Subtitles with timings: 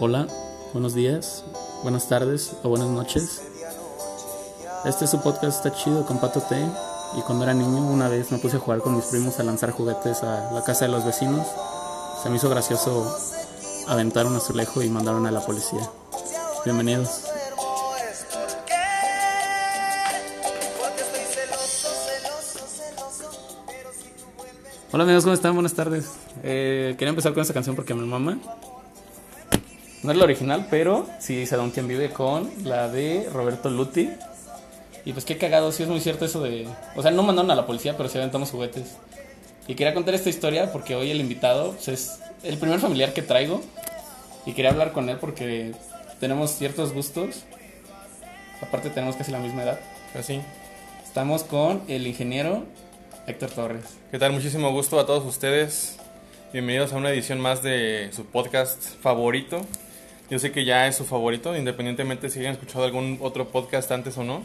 [0.00, 0.26] Hola,
[0.72, 1.44] buenos días,
[1.84, 3.42] buenas tardes o buenas noches.
[4.84, 6.56] Este es su podcast está chido con Pato T.
[7.16, 9.70] Y cuando era niño, una vez me puse a jugar con mis primos a lanzar
[9.70, 11.46] juguetes a la casa de los vecinos.
[12.20, 13.16] Se me hizo gracioso
[13.86, 15.88] aventar un azulejo y mandaron a la policía.
[16.64, 17.26] Bienvenidos.
[24.90, 25.54] Hola amigos, ¿cómo están?
[25.54, 26.10] Buenas tardes.
[26.42, 28.38] Eh, quería empezar con esta canción porque mi mamá
[30.04, 34.10] no es la original, pero sí da un quien vive con la de Roberto Luti.
[35.06, 36.68] Y pues qué cagado, sí es muy cierto eso de...
[36.94, 38.96] O sea, no mandaron a la policía, pero sí aventamos juguetes.
[39.66, 43.22] Y quería contar esta historia porque hoy el invitado pues, es el primer familiar que
[43.22, 43.62] traigo.
[44.44, 45.72] Y quería hablar con él porque
[46.20, 47.44] tenemos ciertos gustos.
[48.60, 49.80] Aparte tenemos casi la misma edad.
[50.14, 50.40] Así.
[51.02, 52.64] Estamos con el ingeniero
[53.26, 53.84] Héctor Torres.
[54.10, 54.32] ¿Qué tal?
[54.32, 55.96] Muchísimo gusto a todos ustedes.
[56.52, 59.62] Bienvenidos a una edición más de su podcast favorito.
[60.30, 64.16] Yo sé que ya es su favorito, independientemente si hayan escuchado algún otro podcast antes
[64.16, 64.42] o no.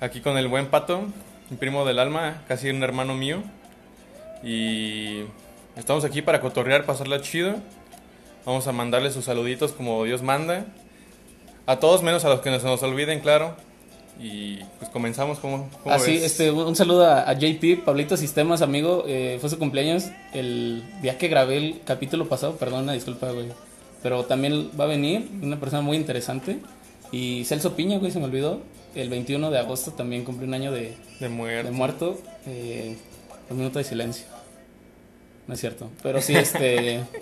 [0.00, 1.02] Aquí con el buen Pato,
[1.48, 3.42] mi primo del alma, casi un hermano mío.
[4.42, 5.22] Y
[5.76, 7.54] estamos aquí para cotorrear, pasarla chido.
[8.44, 10.66] Vamos a mandarle sus saluditos como Dios manda.
[11.66, 13.56] A todos menos a los que se nos olviden, claro.
[14.20, 15.70] Y pues comenzamos como...
[15.86, 19.04] Ah, sí, este, un saludo a, a JP, Pablito Sistemas, amigo.
[19.06, 22.56] Eh, fue su cumpleaños el día que grabé el capítulo pasado.
[22.56, 23.46] Perdona, disculpa, güey.
[24.02, 26.58] Pero también va a venir una persona muy interesante.
[27.12, 28.60] Y Celso Piña, güey, se me olvidó.
[28.94, 31.70] El 21 de agosto también cumple un año de, De muerte.
[31.70, 32.18] de muerto.
[32.46, 32.96] Eh,
[33.48, 34.26] un minuto de silencio.
[35.46, 35.90] No es cierto.
[36.02, 37.00] Pero sí, este.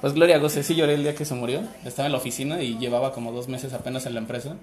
[0.00, 1.62] Pues Gloria Goce, sí lloré el día que se murió.
[1.84, 4.56] Estaba en la oficina y llevaba como dos meses apenas en la empresa.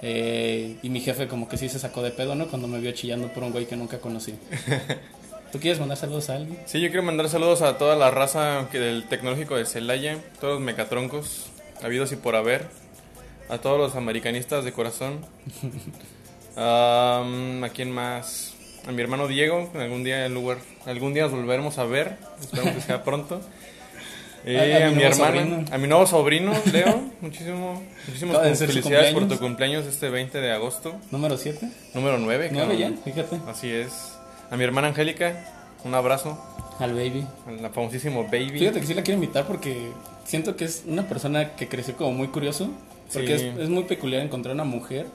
[0.00, 2.46] Eh, y mi jefe, como que sí se sacó de pedo, ¿no?
[2.46, 4.34] Cuando me vio chillando por un güey que nunca conocí.
[5.54, 6.58] ¿Tú quieres mandar saludos a alguien?
[6.66, 10.54] Sí, yo quiero mandar saludos a toda la raza que del tecnológico de Celaya, todos
[10.54, 11.46] los mecatroncos,
[11.80, 12.66] habidos y por haber,
[13.48, 15.20] a todos los americanistas de corazón.
[16.56, 18.54] Am, ¿A quién más?
[18.88, 22.74] A mi hermano Diego, algún día en lugar, algún día nos volveremos a ver, esperamos
[22.74, 23.40] que sea pronto.
[24.46, 25.64] Eh, A- mi mi nuevo hermana, sobrino.
[25.74, 30.52] a mi nuevo sobrino, Leo, muchísimo, muchísimas su felicidades por tu cumpleaños este 20 de
[30.52, 31.66] agosto, Número 7.
[31.94, 32.50] número 9.
[32.52, 33.40] Nueve ya, fíjate.
[33.48, 34.13] Así es.
[34.54, 35.34] A mi hermana Angélica,
[35.82, 36.38] un abrazo.
[36.78, 37.26] Al baby.
[37.60, 38.60] La famosísimo Baby.
[38.60, 39.88] Fíjate que sí la quiero invitar porque
[40.24, 42.70] siento que es una persona que creció como muy curioso.
[43.12, 43.46] Porque Sí.
[43.46, 45.06] es, es muy peculiar encontrar una mujer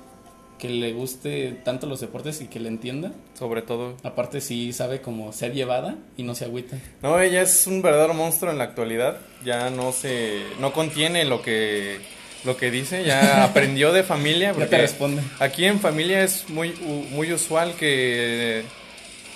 [0.58, 3.14] que le guste tanto los deportes y que le entienda.
[3.38, 3.96] Sobre todo.
[4.04, 6.76] Aparte sí sabe como ser llevada y no se agüita.
[7.02, 9.20] No, ella es un verdadero monstruo en la actualidad.
[9.46, 10.42] Ya no se.
[10.60, 12.00] No contiene lo que.
[12.44, 13.06] Lo que dice.
[13.06, 14.50] Ya aprendió de familia.
[14.50, 15.22] Ya Porque te responde.
[15.40, 16.74] Aquí en familia es muy,
[17.12, 18.66] muy usual que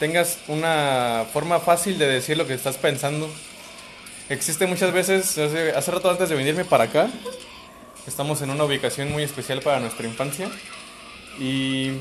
[0.03, 3.30] tengas una forma fácil de decir lo que estás pensando.
[4.28, 7.08] Existe muchas veces, hace, hace rato antes de venirme para acá,
[8.06, 10.50] estamos en una ubicación muy especial para nuestra infancia
[11.40, 11.92] y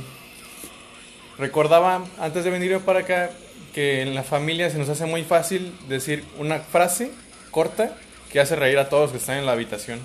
[1.39, 3.31] recordaba antes de venirme para acá
[3.73, 7.13] que en la familia se nos hace muy fácil decir una frase
[7.53, 7.97] corta
[8.33, 10.01] que hace reír a todos los que están en la habitación.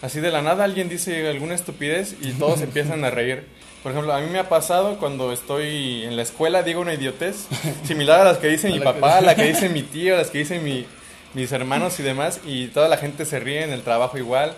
[0.00, 3.46] Así de la nada alguien dice alguna estupidez y todos empiezan a reír.
[3.86, 7.46] Por ejemplo, a mí me ha pasado cuando estoy en la escuela, digo una idiotez
[7.84, 10.30] similar a las que dice mi papá, a la que dice mi tío, a las
[10.30, 10.84] que dicen mi-
[11.34, 14.54] mis hermanos y demás, y toda la gente se ríe en el trabajo igual.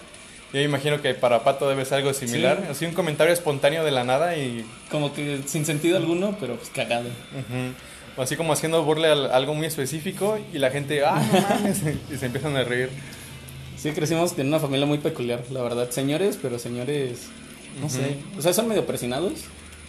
[0.55, 2.56] Yo imagino que para Pato debe ser algo similar.
[2.62, 2.69] Sí.
[2.71, 6.71] Así un comentario espontáneo de la nada y Como que sin sentido alguno, pero pues
[6.71, 7.09] cagado.
[7.11, 7.75] Ujú.
[8.17, 11.83] O Así como haciendo burla a algo muy específico y la gente, ah, no mames,
[12.11, 12.88] y se empiezan a reír.
[13.77, 15.91] Sí, crecimos en una familia muy peculiar, la verdad.
[15.91, 17.27] Señores, pero señores,
[17.81, 18.17] no sé.
[18.39, 19.33] O sea, son medio presinados.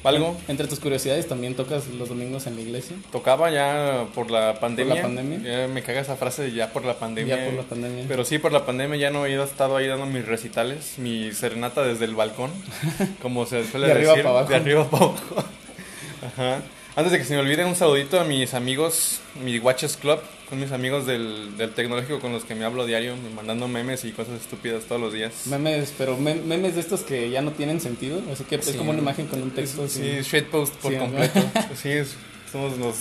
[0.02, 2.96] Algo Entre tus curiosidades también tocas los domingos en la iglesia.
[3.12, 5.02] tocaba ya por la pandemia.
[5.02, 5.40] pandemia?
[5.40, 7.36] Ya me caga esa frase de ya por la pandemia.
[7.36, 8.06] Ya por la pandemia.
[8.08, 11.84] Pero sí, por la pandemia ya no he estado ahí dando mis recitales, mi serenata
[11.84, 12.50] desde el balcón,
[13.22, 14.24] como se suele De arriba decir.
[14.24, 14.50] para abajo.
[14.50, 15.36] De arriba para abajo.
[16.38, 16.62] Ajá.
[16.96, 20.60] Antes de que se me olvide, un saludito a mis amigos, mi Watches Club, con
[20.60, 24.42] mis amigos del, del tecnológico con los que me hablo diario, mandando memes y cosas
[24.42, 25.46] estúpidas todos los días.
[25.46, 28.22] Memes, pero mem- memes de estos que ya no tienen sentido.
[28.34, 28.74] Así que es Sí.
[28.78, 29.88] como una imagen con un texto.
[29.88, 31.04] Sí, shitpost por Sí, ¿no?
[31.06, 31.40] completo.
[31.82, 32.16] Sí, es-
[32.52, 32.96] somos los,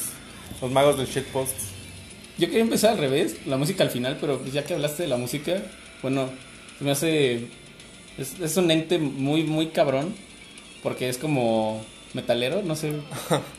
[0.61, 1.55] los magos del shitpost.
[2.37, 5.17] Yo quería empezar al revés, la música al final, pero ya que hablaste de la
[5.17, 5.61] música,
[6.03, 6.29] bueno,
[6.79, 7.47] me hace.
[8.17, 10.15] Es, es un ente muy, muy cabrón.
[10.85, 11.85] Porque es como
[12.15, 12.93] metalero, no sé.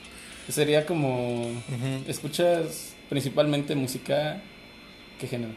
[0.50, 1.52] Sería como.
[2.08, 4.42] ¿Escuchas principalmente música?
[5.20, 5.54] ¿Qué género?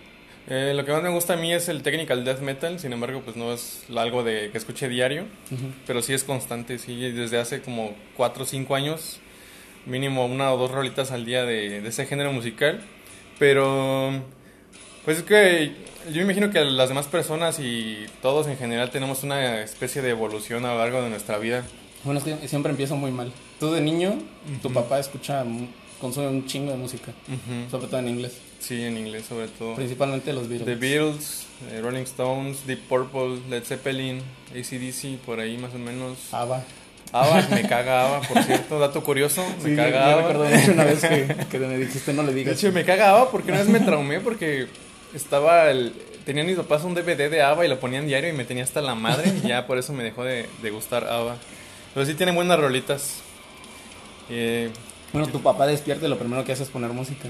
[0.49, 3.23] Eh, lo que más me gusta a mí es el technical death metal, sin embargo,
[3.25, 5.27] pues no es algo de que escuche diario,
[5.87, 9.21] pero sí es constante, sí, desde hace como 4 o 5 años,
[9.87, 12.81] mínimo una o dos rolitas al día de, de ese género musical,
[13.39, 14.11] pero
[15.05, 15.73] Pues es que
[16.11, 20.11] yo me imagino que las demás personas y todos en general tenemos una especie de
[20.11, 21.65] evolución a lo largo de nuestra vida.
[22.05, 23.33] Bueno, es que siempre empiezo muy mal.
[23.63, 24.19] Tú de niño,
[24.61, 25.45] tu papá escucha,
[26.01, 27.71] consume un chingo de música, Ujú.
[27.71, 29.77] sobre todo en inglés, Sí, en inglés sobre todo.
[29.77, 30.67] principalmente los Beatles.
[30.67, 34.21] The Beatles, eh, Rolling Stones, Deep Purple, Led Zeppelin,
[34.51, 36.19] ACDC, por ahí más o menos.
[36.33, 36.65] ABBA.
[37.13, 40.29] ABBA, me caga ABBA, por cierto, dato curioso, me Sí, caga yo ABBA.
[40.33, 42.59] recuerdo mucho una vez que, que me dijiste no le De digas.
[42.59, 44.67] hecho, me caga ABBA porque una vez me traumé porque
[45.15, 45.93] estaba el...
[46.27, 48.81] Tenían mis papás un DVD de ABBA y lo ponían diario y me tenía hasta
[48.81, 51.37] la madre y ya por eso me dejó de, de gustar ABBA.
[51.95, 53.23] Pero sí tienen buenas rolitas.
[54.33, 54.71] Eh,
[55.13, 57.29] Bueno, tu papá despierta y lo primero que hace es poner música.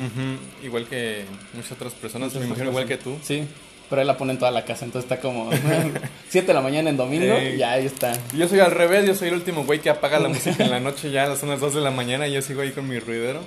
[0.63, 3.17] igual que muchas otras personas, Muchas me imagino igual que tú.
[3.23, 3.45] Sí,
[3.91, 5.51] pero él la pone en toda la casa, entonces está como
[6.29, 7.55] 7 de la mañana en domingo Ey.
[7.55, 8.13] y ya ahí está.
[8.35, 10.79] Yo soy al revés, yo soy el último güey que apaga la música en la
[10.81, 13.41] noche, ya son las 2 de la mañana y yo sigo ahí con mi ruidero.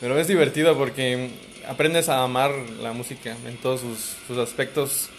[0.00, 1.28] Pero es divertido porque
[1.68, 5.10] aprendes a amar la música en todos sus, sus aspectos.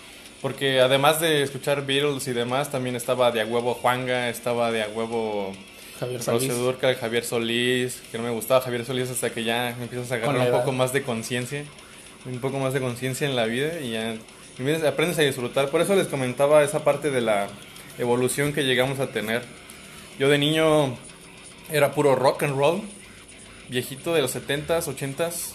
[0.42, 4.82] Porque además de escuchar Beatles y demás, también estaba de a huevo Juanga, estaba de
[4.82, 5.54] a huevo
[6.02, 6.52] Javier Solís.
[7.00, 10.60] Javier Solís, que no me gustaba Javier Solís hasta que ya empiezas a agarrar un
[10.60, 11.64] poco más de conciencia,
[12.26, 14.16] un poco más de conciencia en la vida y ya
[14.58, 15.70] y aprendes a disfrutar.
[15.70, 17.48] Por eso les comentaba esa parte de la
[18.00, 19.44] evolución que llegamos a tener.
[20.18, 20.98] Yo de niño
[21.72, 22.82] era puro rock and roll,
[23.70, 25.54] viejito de los 70s, 80s,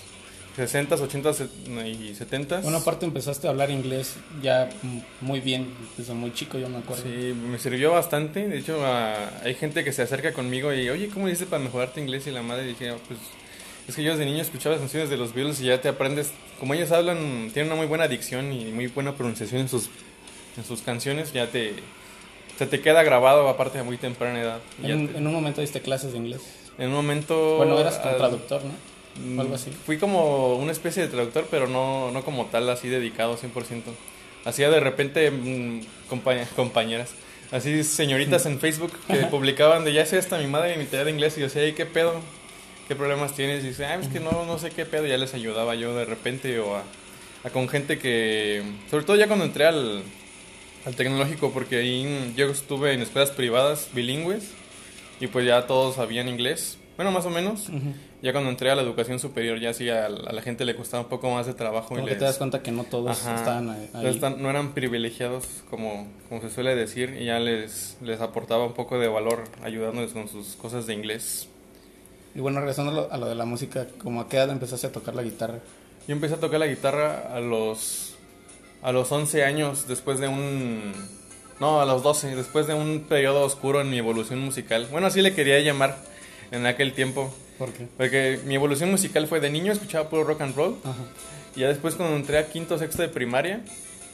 [0.56, 1.48] 60s, 80s
[1.86, 2.62] y 70s.
[2.62, 4.68] Bueno, aparte empezaste a hablar inglés ya
[5.20, 5.68] muy bien,
[5.98, 7.02] desde muy chico yo me acuerdo.
[7.02, 8.48] Sí, me sirvió bastante.
[8.48, 11.92] De hecho, ah, hay gente que se acerca conmigo y, oye, ¿cómo hiciste para mejorar
[11.92, 12.26] tu inglés?
[12.26, 13.18] Y la madre dije, "Ah, pues,
[13.88, 16.30] es que yo desde niño escuchaba las canciones de los Beatles y ya te aprendes.
[16.58, 19.90] Como ellos hablan, tienen una muy buena dicción y muy buena pronunciación en sus,
[20.56, 21.74] en sus canciones, ya te,
[22.58, 24.58] se te queda grabado, aparte a muy temprana edad.
[24.82, 26.40] En, te- en un momento diste clases de inglés.
[26.78, 27.58] en un momento.
[27.58, 28.95] Bueno, eras ah, traductor, ¿no?
[29.36, 29.70] O algo así.
[29.86, 33.82] Fui como una especie de traductor, pero no, no como tal, así dedicado 100%.
[34.44, 35.80] Hacía de repente mm,
[36.10, 37.10] compañ- compañeras,
[37.50, 41.04] así señoritas en Facebook que publicaban de ya sé hasta mi madre en mi tarea
[41.06, 42.20] de inglés y yo decía, "Ey, ¿qué pedo?
[42.88, 43.64] ¿Qué problemas tienes?
[43.64, 46.04] Y dice, ah, es que no, no sé qué pedo, ya les ayudaba yo de
[46.04, 46.84] repente o a,
[47.42, 50.04] a con gente que, sobre todo ya cuando entré al,
[50.84, 54.50] al tecnológico, porque ahí yo estuve en escuelas privadas bilingües
[55.18, 57.68] y pues ya todos sabían inglés, bueno, más o menos.
[58.22, 60.74] Ya cuando entré a la educación superior, ya sí a, la a la gente le
[60.74, 61.88] costaba un poco más de trabajo.
[61.90, 63.36] Como y que les- te das cuenta que no todos Ajá.
[63.36, 63.90] estaban ahí.
[63.94, 68.72] Entonces, no eran privilegiados como, como se suele decir y ya les, les aportaba un
[68.72, 71.48] poco de valor ayudándoles con sus cosas de inglés.
[72.34, 74.86] Y bueno, regresando a lo, a lo de la música, ¿cómo a qué edad empezaste
[74.86, 75.58] a tocar la guitarra?
[76.08, 78.14] Yo empecé a tocar la guitarra a los,
[78.82, 80.92] a los 11 años después de un...
[81.60, 84.86] No, a los 12, después de un periodo oscuro en mi evolución musical.
[84.90, 85.96] Bueno, así le quería llamar
[86.50, 87.34] en aquel tiempo.
[87.58, 87.86] ¿Por qué?
[87.96, 90.76] Porque mi evolución musical fue de niño escuchaba puro rock and roll.
[90.84, 90.94] Ajá.
[91.54, 93.60] Y ya después cuando entré a quinto sexto de primaria,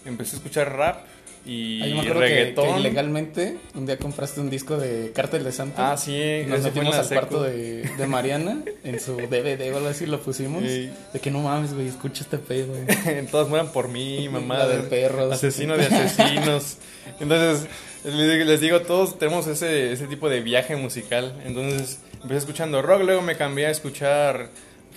[0.04, 1.04] empecé a escuchar rap
[1.44, 2.74] y Ah, yo me que, reggaetón.
[2.74, 5.90] que ilegalmente un día compraste un disco de Cártel de Santa.
[5.90, 7.14] Ah, sí, Nos metimos al secu.
[7.20, 10.62] cuarto de, de Mariana en su DVD o algo así, lo pusimos.
[10.62, 10.88] Sí.
[11.12, 12.72] De que no mames, güey, escucha este pedo.
[13.32, 14.58] Todos mueran por mí, mamá.
[14.58, 15.32] La del perro.
[15.32, 16.76] Asesino de asesinos.
[17.18, 17.66] Entonces,
[18.04, 21.34] les les digo, todos tenemos ese, ese tipo de viaje musical.
[21.44, 24.48] Entonces, empecé escuchando rock, luego me cambié a escuchar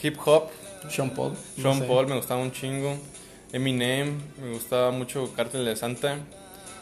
[0.01, 0.45] hip hop.
[0.89, 1.33] Sean Paul.
[1.57, 1.85] no Sean sé.
[1.87, 2.97] Paul me gustaba un chingo.
[3.51, 6.17] Eminem, me gustaba mucho Cártel de Santa.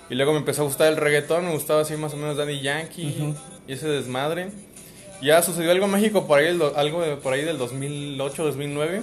[0.09, 2.59] Y luego me empezó a gustar el reggaetón, me gustaba así más o menos Daddy
[2.61, 3.33] Yankee
[3.67, 4.49] y ese desmadre.
[5.21, 9.01] Ya sucedió algo mágico por ahí, el do- algo de- por ahí del 2008, 2009,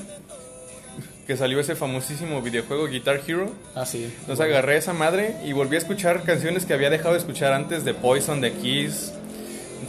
[1.26, 3.50] que salió ese famosísimo videojuego Guitar Hero.
[3.74, 4.12] Ah, sí.
[4.20, 7.84] Entonces agarré esa madre y volví a escuchar canciones que había dejado de escuchar antes
[7.84, 9.12] de Poison, de Kiss,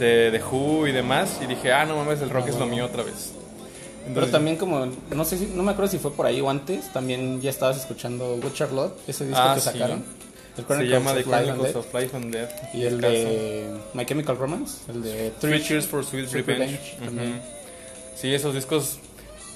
[0.02, 1.38] de The Who y demás.
[1.42, 3.32] Y dije, ah, no mames, el rock es lo mío otra vez.
[3.34, 6.50] Pero Entonces- también como, no sé si, no me acuerdo si fue por ahí o
[6.50, 9.66] antes, también ya estabas escuchando Good Charlotte, ese disco Ah, que sí.
[9.66, 10.04] sacaron.
[10.58, 12.50] El Se llama The Chronicles of Life and Death.
[12.74, 16.46] Y el de My Chemical Romance, el de Three Cheers for Sweet Revenge.
[16.58, 17.04] Revenge Ujú.
[17.06, 17.40] también.
[18.16, 18.98] Sí, esos discos.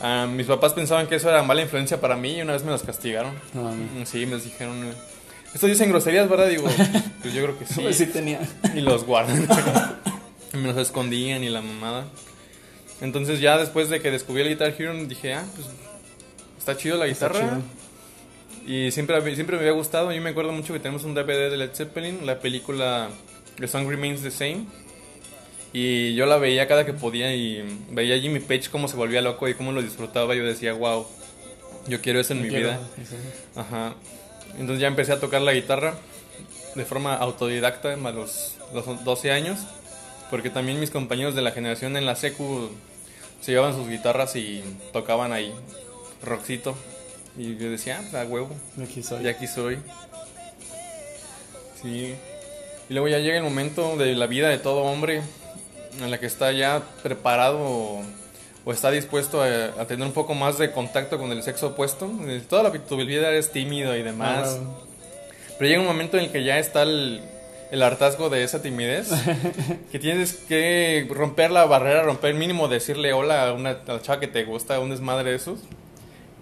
[0.01, 2.71] ah, mis papás pensaban que eso era mala influencia para mí y una vez me
[2.71, 3.35] los castigaron.
[3.53, 3.73] No.
[3.73, 4.85] Mm, Sí, me dijeron.
[4.85, 4.93] eh,
[5.55, 6.49] Esto dicen groserías, ¿verdad?
[6.49, 6.65] Digo,
[7.23, 7.81] pues yo creo que sí.
[7.83, 8.41] Pues sí tenía.
[8.75, 9.47] Y los guardan.
[10.57, 12.07] y me los escondían y la mamada.
[13.01, 15.69] Entonces ya después de que descubrí el Guitar Hero dije, ah, pues
[16.59, 17.41] está chido la guitarra.
[17.41, 17.63] chido.
[18.67, 20.11] Y siempre, siempre me había gustado.
[20.13, 23.09] Yo me acuerdo mucho que tenemos un DVD de Led Zeppelin, la película
[23.59, 24.65] The Song Remains the Same.
[25.73, 29.21] Y yo la veía cada que podía y veía a Jimmy Page cómo se volvía
[29.21, 30.35] loco y cómo lo disfrutaba.
[30.35, 31.07] Yo decía, wow,
[31.87, 32.81] yo quiero eso en mi Quiero- vida.
[33.55, 33.95] Ajá.
[34.59, 35.95] Entonces ya empecé a tocar la guitarra
[36.75, 39.59] de forma autodidacta a los, los 12 años.
[40.31, 42.71] Porque también mis compañeros de la generación en la secu
[43.41, 45.53] se llevaban sus guitarras y tocaban ahí
[46.23, 46.77] rockcito.
[47.39, 49.25] Y yo decía, ah, a huevo, Y aquí soy.
[49.25, 49.79] y aquí soy.
[51.83, 52.15] Sí.
[52.89, 55.23] Y luego ya llega el momento de la vida de todo hombre
[56.01, 58.03] en la que está ya preparado o,
[58.65, 59.47] o está dispuesto a,
[59.81, 62.11] a tener un poco más de contacto con el sexo opuesto.
[62.27, 64.59] Eh, Toda la, tu vida eres tímido y demás.
[64.61, 64.79] Ah,
[65.59, 67.21] Pero llega un momento en el que ya está el,
[67.71, 69.11] el hartazgo de esa timidez.
[69.93, 74.03] que tienes que romper la barrera, romper el mínimo, decirle hola a una a la
[74.03, 75.61] chava que te gusta, un desmadre de esos.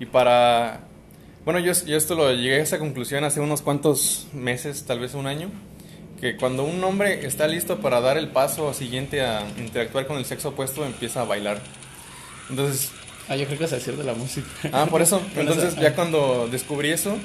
[0.00, 0.81] Y para...
[1.45, 5.14] Bueno, yo, yo esto lo llegué a esa conclusión hace unos cuantos meses, tal vez
[5.14, 5.50] un año.
[6.21, 10.25] Que cuando un hombre está listo para dar el paso siguiente a interactuar con el
[10.25, 11.61] sexo opuesto, empieza a bailar.
[12.49, 12.90] Entonces,
[13.28, 14.47] Ah, yo creo que es decir de la música.
[14.73, 15.23] Ah, por eso.
[15.37, 15.95] Entonces, ya ah.
[15.95, 17.16] cuando descubrí eso,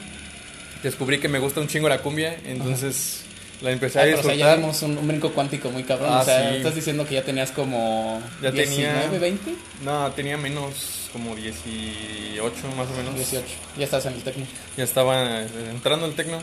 [0.82, 2.38] descubrí que me gusta un chingo la cumbia.
[2.46, 3.26] Entonces,
[3.62, 4.58] la empecé Ah, a pero o sea, ya disfrutar.
[4.60, 6.10] dimos un, un brinco cuántico muy cabrón.
[6.14, 6.58] Ah, o sea, sí.
[6.58, 9.52] estás diciendo que ya tenías como Ya 19, tenía- 20,
[9.84, 13.16] No, tenía menos, como 18 más o menos.
[13.16, 13.46] 18.
[13.78, 14.50] Ya estás en el técnico.
[14.78, 16.40] Ya estaba eh, entrando el tecno.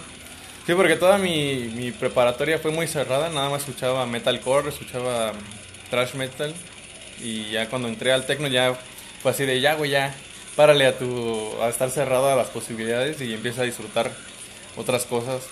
[0.66, 3.28] Sí, porque toda mi, mi preparatoria fue muy cerrada.
[3.28, 5.32] Nada más escuchaba metalcore, escuchaba
[5.90, 6.52] trash metal.
[7.22, 8.76] Y ya cuando entré al tecno ya
[9.22, 10.14] fue así de ya, güey, ya.
[10.56, 14.10] Párale a tu a estar cerrado a las posibilidades y empieza a disfrutar
[14.76, 15.42] otras cosas.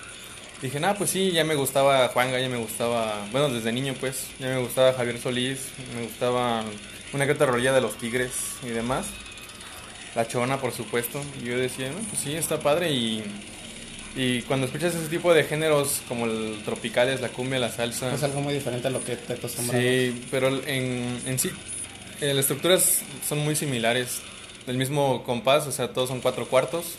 [0.63, 4.29] Dije, nah, pues sí, ya me gustaba Juanga, ya me gustaba, bueno, desde niño pues,
[4.39, 6.65] ya me gustaba Javier Solís, me gustaba
[7.13, 8.33] una que rolilla de los Tigres
[8.63, 9.07] y demás.
[10.15, 11.21] La Chona, por supuesto.
[11.43, 13.25] Y yo decía, no, pues sí, está padre y...
[14.17, 18.15] Y cuando escuchas ese tipo de géneros como el tropicales, la cumbia, la salsa...
[18.15, 19.83] Es algo muy diferente a lo que te acostumbras.
[19.83, 21.51] Sí, pero en, en sí,
[22.21, 24.21] eh, las estructuras son muy similares.
[24.69, 26.95] El mismo compás, o sea, todos son cuatro cuartos.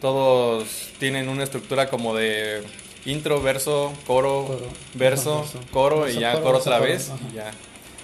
[0.00, 0.66] Todos
[0.98, 2.62] tienen una estructura como de
[3.04, 4.68] intro, verso, coro, Coro.
[4.94, 7.10] verso, coro Verso, y ya coro, otra coro, vez.
[7.30, 7.50] Y ya.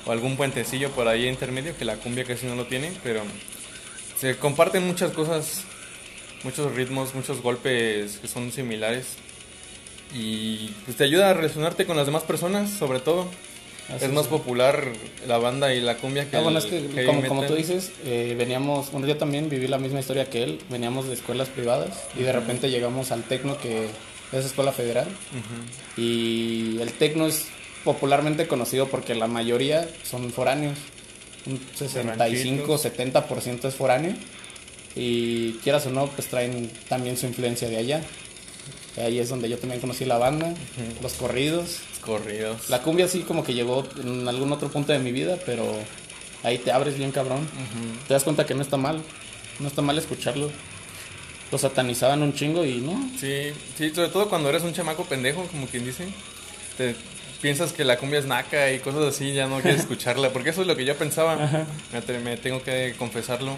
[0.06, 3.22] O algún puentecillo por ahí intermedio, que la cumbia casi no lo tiene, pero
[4.18, 5.62] se comparten muchas cosas,
[6.42, 9.16] muchos ritmos, muchos golpes que son similares.
[10.14, 13.28] Y pues te ayuda a relacionarte con las demás personas, sobre todo.
[13.94, 14.30] Así es más sí.
[14.30, 14.84] popular
[15.26, 18.34] la banda y la cumbia que Ah, bueno, el es que como, tú dices, eh,
[18.38, 22.22] veníamos, bueno, yo también viví la misma historia que él, veníamos de escuelas privadas y
[22.22, 23.86] de repente llegamos al Tecno, que
[24.32, 25.08] es escuela federal,
[25.96, 27.48] y el Tecno es
[27.84, 30.78] popularmente conocido porque la mayoría son foráneos,
[31.46, 34.14] un 65, 70% es foráneo,
[34.94, 38.02] y quieras o no, pues traen también su influencia de allá.
[39.00, 40.54] Ahí es donde yo también conocí la banda,
[41.02, 42.68] los corridos, Corridos.
[42.70, 45.64] la cumbia sí como que llegó en algún otro punto de mi vida, pero
[46.42, 47.46] ahí te abres bien cabrón.
[48.08, 49.02] Te das cuenta que no está mal,
[49.58, 50.50] no está mal escucharlo.
[51.52, 53.10] Lo satanizaban un chingo y no.
[53.18, 56.06] Sí, sí, sobre todo cuando eres un chamaco pendejo, como quien dice.
[56.78, 56.94] Te
[57.42, 60.32] piensas que la cumbia es naca y cosas así, ya no quieres escucharla.
[60.32, 61.66] Porque eso es lo que yo pensaba.
[62.24, 63.56] Me tengo que confesarlo.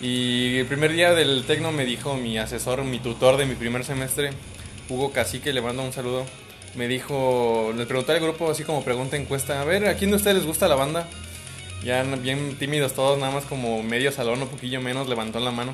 [0.00, 3.84] Y el primer día del tecno me dijo mi asesor, mi tutor de mi primer
[3.84, 4.30] semestre,
[4.88, 6.24] Hugo Cacique, le mando un saludo.
[6.74, 10.16] Me dijo, le pregunté al grupo así como pregunta encuesta, a ver, ¿a quién de
[10.16, 11.06] ustedes les gusta la banda?
[11.84, 15.72] Ya bien tímidos todos, nada más como medio salón, un poquillo menos, levantó la mano.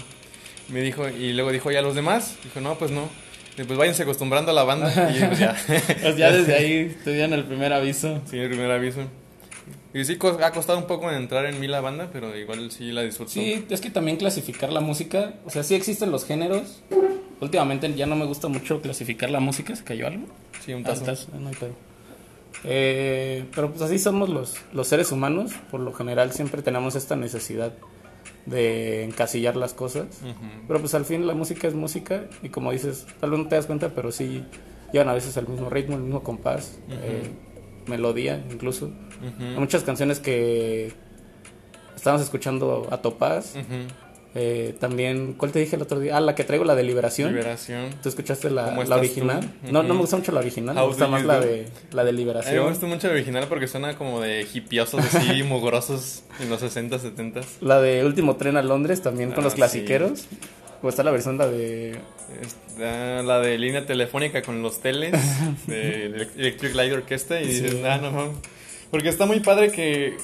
[0.69, 2.37] Me dijo, y luego dijo, ¿y a los demás?
[2.43, 3.09] Dijo, no, pues no.
[3.59, 4.91] Y pues váyanse acostumbrando a la banda.
[5.15, 5.57] Y pues ya.
[6.03, 8.21] Pues ya desde ahí te dieron el primer aviso.
[8.29, 9.03] Sí, el primer aviso.
[9.95, 13.03] Y sí, ha costado un poco entrar en mí la banda, pero igual sí la
[13.03, 13.31] disfruto.
[13.33, 16.83] Sí, es que también clasificar la música, o sea, sí existen los géneros.
[17.41, 20.27] Últimamente ya no me gusta mucho clasificar la música, ¿se cayó algo?
[20.65, 21.29] Sí, un Ah, tazo.
[21.39, 21.73] no hay pedo.
[22.65, 27.15] Eh, pero pues así somos los, los seres humanos, por lo general siempre tenemos esta
[27.17, 27.73] necesidad
[28.47, 30.07] de encasillar las cosas.
[30.67, 33.57] Pero pues al fin la música es música y como dices, tal vez no te
[33.57, 34.45] das cuenta, pero sí
[34.93, 37.31] llevan a veces el mismo ritmo, el mismo compás, eh,
[37.87, 38.91] melodía incluso.
[39.57, 40.93] Muchas canciones que
[41.95, 43.55] estábamos escuchando a Topaz.
[44.39, 46.15] Eh, también, ¿cuál te dije el otro día?
[46.15, 47.33] Ah, la que traigo, la de Liberación.
[47.33, 47.87] Liberación.
[48.03, 49.51] ¿Tú escuchaste la, ¿Cómo la original?
[49.63, 52.05] No, no me gusta mucho la original, me How gusta do más la de, la
[52.05, 52.69] de A mí me Liberación.
[52.69, 57.41] gusta mucho la original porque suena como de hipiosos así, mugrosos en los 60, 70.
[57.63, 59.57] La de Último Tren a Londres también con Ah, los sí.
[59.57, 60.27] clasiqueros.
[60.83, 61.99] O está la versión la de...
[62.69, 65.15] Está la de línea telefónica con los teles
[65.67, 66.05] de
[66.37, 67.81] Electric Light Orchestra y dices, Sí.
[67.83, 68.33] nah, no, no.
[68.91, 70.17] Porque está muy padre que,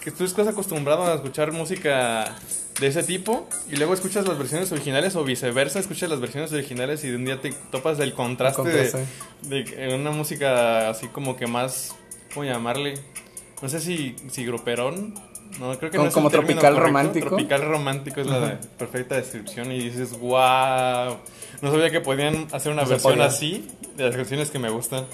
[0.00, 2.34] que tú estás acostumbrado a escuchar música
[2.80, 7.02] de ese tipo y luego escuchas las versiones originales o viceversa, escuchas las versiones originales
[7.04, 9.04] y de un día te topas del contraste, El contraste.
[9.42, 11.94] De, de una música así como que más,
[12.34, 12.94] ¿cómo llamarle?
[13.62, 15.14] No sé si, si gruperón.
[15.58, 16.80] No, creo que Como- no es como el tropical correcto.
[16.82, 17.28] romántico.
[17.30, 21.16] Tropical romántico es la perfecta descripción y dices, wow.
[21.62, 25.06] No sabía que podían hacer una No versión así de las canciones que me gustan.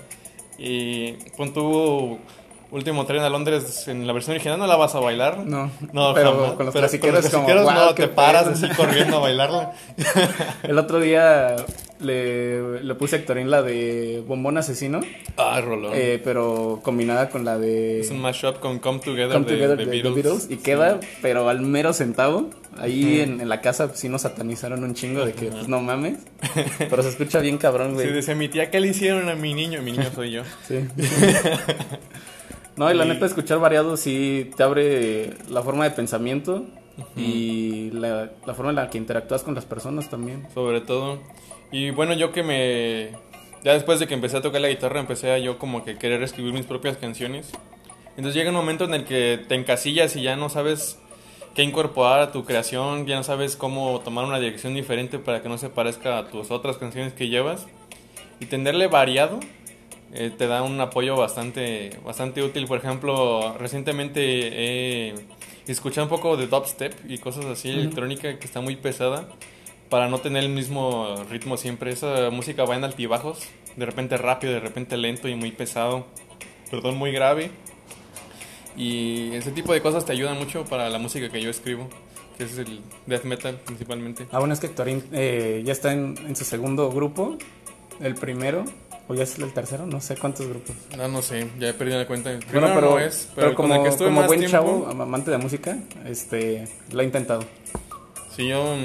[0.58, 2.18] Y pon tú
[2.74, 5.38] Último tren a Londres en la versión original no la vas a bailar.
[5.46, 6.52] No, No, pero jamás.
[6.54, 8.52] con los Pero clasiqueros como, clasiqueros "Guau, no, qué te paras pedo".
[8.54, 9.72] así corriendo a bailarla.
[10.64, 11.54] El otro día
[12.00, 15.00] le, le puse a Héctorín la de Bombón Asesino,
[15.36, 15.92] Ah, Rolón.
[15.94, 19.76] eh, pero combinada con la de es un mashup con Come Together, Come de, Together
[19.78, 20.14] de de Beatles.
[20.24, 22.50] Beatles, y queda, pero al mero centavo.
[22.76, 25.80] Ahí en, en la casa pues, sí nos satanizaron un chingo de que, pues no
[25.80, 26.18] mames.
[26.90, 28.12] Pero se escucha bien cabrón, Sí, güey.
[28.12, 29.80] decía mi tía, ¿qué le hicieron a mi niño?
[29.80, 30.42] Mi niño soy yo.
[30.66, 30.80] Sí.
[32.76, 36.64] No, y la Y- neta, escuchar variado sí te abre la forma de pensamiento
[37.16, 40.46] y la, la forma en la que interactúas con las personas también.
[40.54, 41.20] sobre todo.
[41.72, 43.10] Y bueno, yo que me...
[43.64, 46.22] Ya después de que empecé a tocar la guitarra, empecé a yo como que querer
[46.22, 47.50] escribir mis propias canciones.
[48.16, 50.98] Entonces llega un momento en el que te encasillas y ya no sabes
[51.54, 55.48] qué incorporar a tu creación, ya no sabes cómo tomar una dirección diferente para que
[55.48, 57.66] no se parezca a tus otras canciones que llevas.
[58.40, 59.40] Y tenerle variado
[60.14, 62.66] eh, te da un apoyo bastante, bastante útil.
[62.66, 65.14] Por ejemplo, recientemente he
[65.66, 69.28] escuchado un poco de dubstep y cosas así, electrónica que está muy pesada
[69.90, 71.92] para no tener el mismo ritmo siempre.
[71.92, 73.40] Esa música va en altibajos,
[73.76, 76.06] de repente rápido, de repente lento y muy pesado,
[76.70, 77.50] perdón, muy grave.
[78.76, 81.88] Y ese tipo de cosas te ayudan mucho para la música que yo escribo,
[82.38, 84.26] que es el death metal principalmente.
[84.32, 87.36] Ah, bueno, es que Héctorín eh, ya está en, en su segundo grupo,
[88.00, 88.64] el primero,
[89.08, 90.74] o ya es el tercero, no sé cuántos grupos.
[90.96, 92.30] No, no sé, ya he perdido la cuenta.
[92.52, 95.30] Bueno, pero, no es, pero, como, el que estuve como más buen tiempo, chavo, amante
[95.30, 97.44] de música, este, lo ha intentado.
[98.34, 98.76] Sí, yo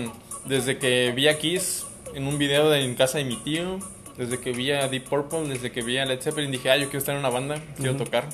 [0.46, 3.80] desde que vi a Kiss en un video de, en casa de mi tío,
[4.18, 6.86] desde que vi a Deep Purple, desde que vi a Led Zeppelin, dije, ah, yo
[6.86, 8.28] quiero estar en una banda, quiero tocar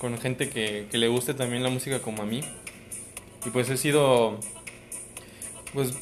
[0.00, 2.40] con gente que, que le guste también la música como a mí.
[3.46, 4.38] Y pues he sido,
[5.72, 5.94] pues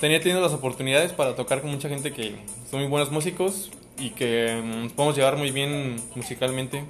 [0.00, 2.36] tenía tenido las oportunidades para tocar con mucha gente que
[2.70, 6.84] son muy buenos músicos y que mm, nos podemos llevar muy bien musicalmente.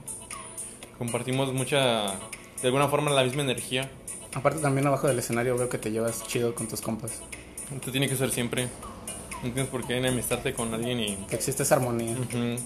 [0.98, 2.14] Compartimos mucha,
[2.62, 3.90] de alguna forma, la misma energía.
[4.34, 7.22] Aparte también abajo del escenario veo que te llevas chido con tus compas,
[7.74, 8.68] Esto tiene que ser siempre.
[9.42, 11.16] No tienes por qué enemistarte con alguien y...
[11.28, 12.12] que existe esa armonía.
[12.12, 12.56] Ujú.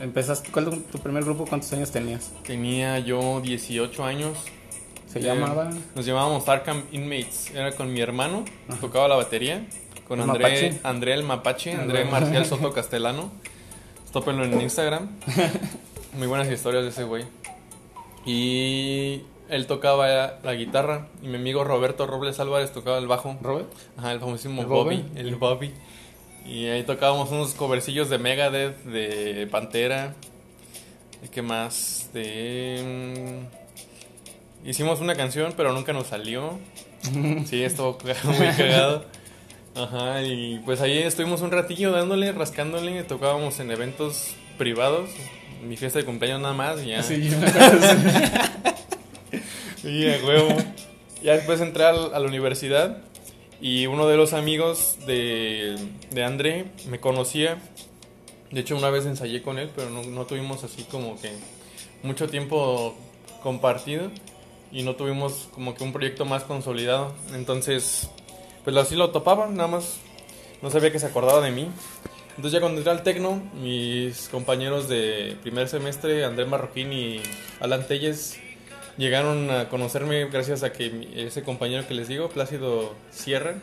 [0.00, 1.44] Empezaste, ¿cuál tu primer grupo?
[1.46, 2.32] ¿Cuántos años tenías?
[2.44, 4.38] Tenía yo 18 años.
[5.12, 7.50] Se Eh, llamaba Nos llamábamos Arkham Inmates.
[7.54, 8.80] Era con mi hermano, Ajá.
[8.80, 9.66] tocaba la batería.
[10.06, 10.80] Con ¿El André, Mapache?
[10.82, 12.04] André el Mapache, Ah, André.
[12.04, 13.30] Marcial Soto Castellano.
[14.12, 15.08] Tópenlo en Instagram.
[16.18, 17.24] Muy buenas historias de ese güey.
[18.26, 21.06] Y él tocaba la guitarra.
[21.22, 23.36] Y mi amigo Roberto Robles Álvarez tocaba el bajo.
[23.40, 23.68] Robert.
[23.96, 25.18] Ajá, el famosísimo ¿El Bobby, Bobby?
[25.20, 25.72] el Bobby.
[26.46, 30.14] Y ahí tocábamos unos covercillos de Megadeth, de Pantera.
[31.22, 32.10] ¿Y qué más?
[32.12, 33.42] De...
[34.64, 36.58] Hicimos una canción, pero nunca nos salió.
[37.46, 39.04] Sí, estuvo muy cagado.
[39.74, 43.02] Ajá, y pues ahí estuvimos un ratillo dándole, rascándole.
[43.04, 45.08] Tocábamos en eventos privados.
[45.66, 46.82] Mi fiesta de cumpleaños nada más.
[46.82, 47.02] y Ya.
[47.02, 47.30] Sí,
[50.08, 50.56] a huevo.
[51.22, 52.98] Ya después entré a la universidad
[53.60, 55.76] y uno de los amigos de,
[56.10, 57.58] de André me conocía.
[58.50, 61.30] De hecho, una vez ensayé con él, pero no, no tuvimos así como que
[62.02, 62.96] mucho tiempo
[63.42, 64.10] compartido
[64.72, 67.14] y no tuvimos como que un proyecto más consolidado.
[67.34, 68.08] Entonces,
[68.64, 69.96] pues así lo topaba, nada más
[70.62, 71.68] no sabía que se acordaba de mí.
[72.30, 77.20] Entonces ya cuando entré al Tecno, mis compañeros de primer semestre, André Marroquín y
[77.60, 78.38] Alan Telles,
[78.96, 83.56] llegaron a conocerme gracias a que ese compañero que les digo, Plácido Sierra,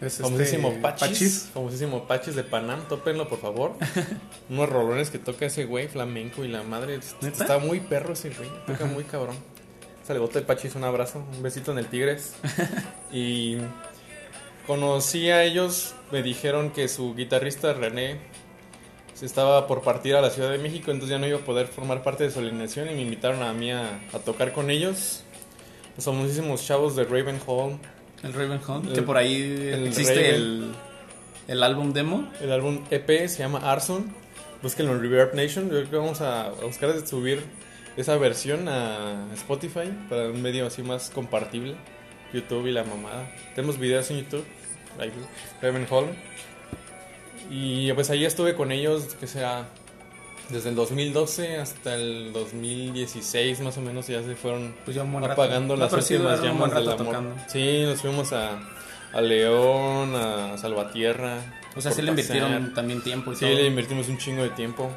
[0.00, 1.50] Es este, famosísimo Pachis, Pachis.
[1.52, 3.72] famosísimo Pachis de Panam, tópenlo por favor.
[4.50, 7.42] Unos rolones que toca ese güey flamenco y la madre, ¿Neta?
[7.42, 9.36] está muy perro ese güey, toca muy cabrón.
[10.10, 12.34] Salgote el Pachis, un abrazo, un besito en el Tigres.
[13.12, 13.58] y
[14.66, 18.16] conocí a ellos, me dijeron que su guitarrista René
[19.14, 21.68] se estaba por partir a la Ciudad de México, entonces ya no iba a poder
[21.68, 25.22] formar parte de su alineación y me invitaron a mí a, a tocar con ellos.
[25.94, 27.78] Los famosísimos chavos de Ravenhall,
[28.24, 28.88] El Ravenhall.
[28.88, 30.34] El- que por ahí el existe Raven.
[30.34, 30.72] el,
[31.46, 32.28] el álbum demo.
[32.40, 34.12] El álbum EP se llama Arson.
[34.60, 35.66] Búsquenlo en Reverb Nation.
[35.66, 37.44] Yo creo que vamos a a buscar de subir
[38.00, 41.74] esa versión a Spotify para un medio así más compartible.
[42.32, 43.28] YouTube y la mamada.
[43.54, 44.44] Tenemos videos en YouTube.
[44.98, 45.10] Ahí,
[45.60, 46.06] Ravenhall.
[47.50, 49.68] Y pues ahí estuve con ellos, que sea
[50.50, 54.06] desde el 2012 hasta el 2016 más o menos.
[54.06, 55.32] Ya se fueron Pues ya rato.
[55.32, 57.04] apagando No, las sí últimas llamas del amor.
[57.06, 57.34] tocando.
[57.48, 58.60] Sí, nos fuimos a,
[59.12, 61.38] a León, a Salvatierra.
[61.76, 63.54] O sea, sí le invirtieron también tiempo y Sí, todo.
[63.54, 64.90] le invertimos un chingo de tiempo.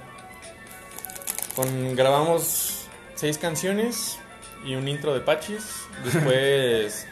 [1.55, 2.82] Con, grabamos
[3.23, 4.19] seis canciones
[4.65, 5.85] y un intro de Pachis.
[6.03, 7.07] Después,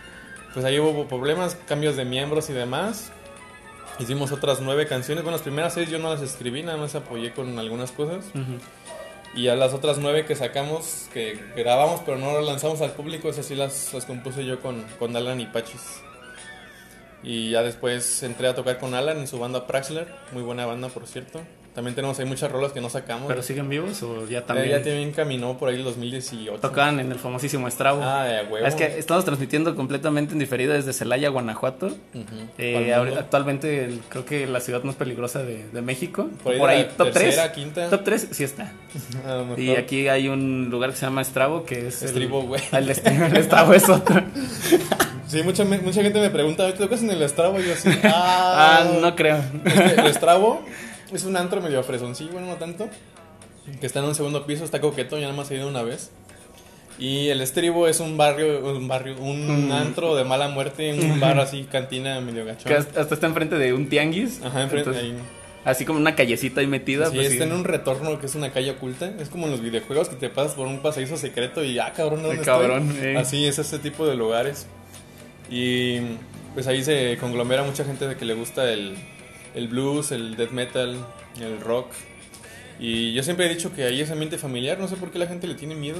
[0.54, 3.10] pues ahí hubo problemas, cambios de miembros y demás.
[3.98, 5.24] Hicimos otras nueve canciones.
[5.24, 8.26] Bueno, las primeras seis yo no las escribí, nada más apoyé con algunas cosas.
[9.34, 13.28] Y a las otras nueve que sacamos, que grabamos pero no las lanzamos al público,
[13.28, 15.82] esas sí las, las compuse yo con, con Alan y Pachis.
[17.24, 20.90] Y ya después entré a tocar con Alan en su banda Praxler, muy buena banda
[20.90, 21.40] por cierto.
[21.76, 23.28] También tenemos ahí muchas rolas que no sacamos.
[23.28, 24.70] ¿Pero siguen vivos o ya Eh, también?
[24.70, 26.54] ya también caminó por ahí el 2018.
[26.60, 28.00] Tocaban en el famosísimo Estrabo.
[28.02, 28.66] Ah, de huevo.
[28.66, 31.90] Es que estamos transmitiendo completamente en diferido desde Celaya, Guanajuato.
[32.58, 36.28] Eh, actualmente el- creo que la ciudad más peligrosa de, de México.
[36.42, 37.54] Por ahí top tercera, 3.
[37.54, 37.90] quinta.
[37.90, 38.72] Top 3 sí está.
[39.58, 42.02] Y aquí hay un lugar que se llama Estrabo, que es...
[42.02, 42.62] Estribo, güey.
[42.72, 44.22] El, el Estrabo es otro.
[45.28, 47.58] Sí, mucha, mucha gente me pregunta, ¿te tocas en el Estrabo?
[47.58, 49.38] Y yo así, Ah, ah, no creo.
[49.64, 50.64] El Estrabo
[51.12, 52.88] es un antro medio fresoncillo, bueno, no tanto.
[53.80, 56.10] Que está en un segundo piso, está coqueto, ya nada más he ido una vez.
[56.98, 59.72] Y el Estribo es un barrio, un barrio, un Mm.
[59.72, 62.72] antro de mala muerte, un bar así, cantina medio Que gachón.
[62.72, 64.40] hasta hasta está enfrente de un tianguis.
[64.42, 65.14] Ajá, enfrente Entonces, ahí.
[65.64, 67.10] Así como una callecita ahí metida.
[67.10, 67.50] Sí, pues, está sí.
[67.50, 69.12] en un retorno que es una calle oculta.
[69.18, 72.22] Es como en los videojuegos que te pasas por un pasadizo secreto y ah, cabrón,
[72.22, 73.08] ¿dónde Ay, cabrón, estoy?
[73.08, 73.16] eh.
[73.18, 74.66] Así es ese tipo de lugares.
[75.50, 75.98] Y
[76.54, 78.94] pues ahí se conglomera mucha gente de que le gusta el,
[79.56, 80.96] el blues, el death metal,
[81.40, 81.88] el rock.
[82.78, 84.78] Y yo siempre he dicho que ahí es ambiente familiar.
[84.78, 85.98] No sé por qué la gente le tiene miedo.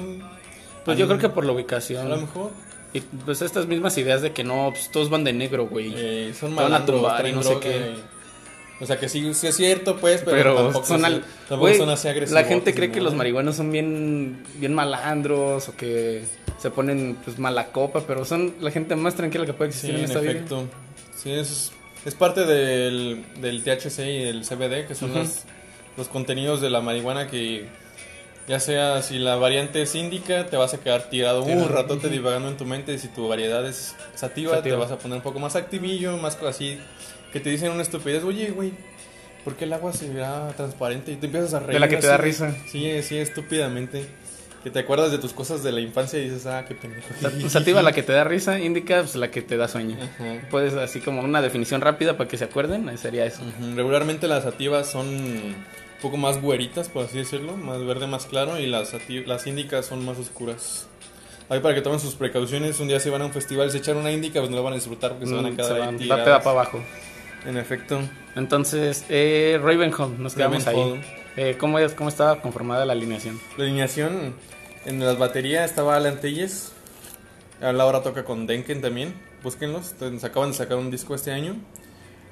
[0.84, 2.08] Pues A yo creo que por la A ubicación.
[2.08, 2.52] lo mejor
[2.92, 5.92] Y pues estas mismas ideas de que no, pues todos van de negro, güey.
[5.96, 7.94] eh, son Te van a tumbar y no sé qué.
[7.96, 11.20] y- O sea que sí, sí es cierto, pues, pero, pero tampoco, son, sí- al-
[11.48, 12.40] tampoco güey, son así agresivos.
[12.42, 16.24] La gente cree que los marihuanos son bien, bien malandros o que
[16.58, 19.94] se ponen pues mala copa, pero son la gente más tranquila que puede Sí, existir
[19.96, 20.32] en en esta vida.
[20.32, 20.64] efecto.
[21.16, 21.72] Sí, es,
[22.06, 25.42] es parte del, del THC y el CBD, que son los,
[25.98, 27.68] los contenidos de la marihuana que,
[28.48, 32.08] ya sea si la variante es índica, te vas a quedar tirado un Tirado, ratote
[32.08, 32.94] divagando en tu mente.
[32.94, 34.76] Y si tu variedad es sativa, Sativa.
[34.76, 36.78] te vas a poner un poco más activillo, más así.
[37.32, 38.72] Que te dicen una estupidez, oye, güey.
[39.44, 41.12] ¿Por qué el agua se verá transparente?
[41.12, 41.74] Y te empiezas a reír.
[41.74, 42.54] De la que te da risa.
[42.68, 44.06] Sí, sí, estúpidamente.
[44.66, 47.06] Que te acuerdas de tus cosas de la infancia y dices, ah, qué pendejo.
[47.20, 49.96] Sa- Sativa la que te da risa, indica pues la que te da sueño.
[50.02, 50.40] Ajá.
[50.50, 53.42] Puedes así como una definición rápida para que se acuerden, sería eso.
[53.76, 55.54] Regularmente las sativas son un
[56.02, 58.92] poco más güeritas, por así decirlo, más verde, más claro, y las,
[59.26, 60.88] las índicas son más oscuras.
[61.48, 63.96] Ahí para que tomen sus precauciones, un día si van a un festival, se echan
[63.96, 65.74] una índica, pues no la van a disfrutar porque se van a Mm, quedar se
[65.74, 66.24] ahí van- la tiradas.
[66.24, 66.80] peda para abajo.
[67.46, 68.00] En efecto.
[68.34, 71.00] Entonces, eh, Ravenholm, nos quedamos ahí.
[71.36, 73.38] Eh, ¿cómo, es, ¿Cómo estaba conformada la alineación?
[73.58, 74.34] La alineación,
[74.86, 76.72] en las baterías estaba Alan Telles,
[77.60, 81.56] ahora toca con Denken también, búsquenlos, entonces, acaban de sacar un disco este año.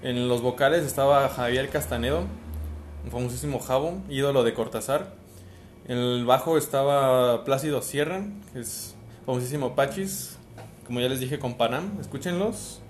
[0.03, 2.25] En los vocales estaba Javier Castanedo,
[3.05, 5.14] un famosísimo Jabo, ídolo de Cortázar.
[5.88, 8.95] En el bajo estaba Plácido Sierra, que es
[9.27, 10.38] famosísimo Pachis,
[10.87, 12.81] como ya les dije con Panam, escúchenlos.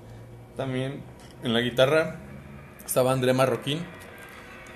[0.57, 1.03] También
[1.43, 2.21] en la guitarra
[2.85, 3.85] estaba André Marroquín.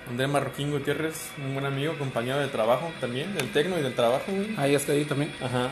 [0.09, 4.31] André Marroquín Gutiérrez, un buen amigo, compañero de trabajo también, del tecno y del trabajo.
[4.31, 4.55] güey.
[4.57, 5.31] Ahí está ahí también.
[5.41, 5.69] Ajá.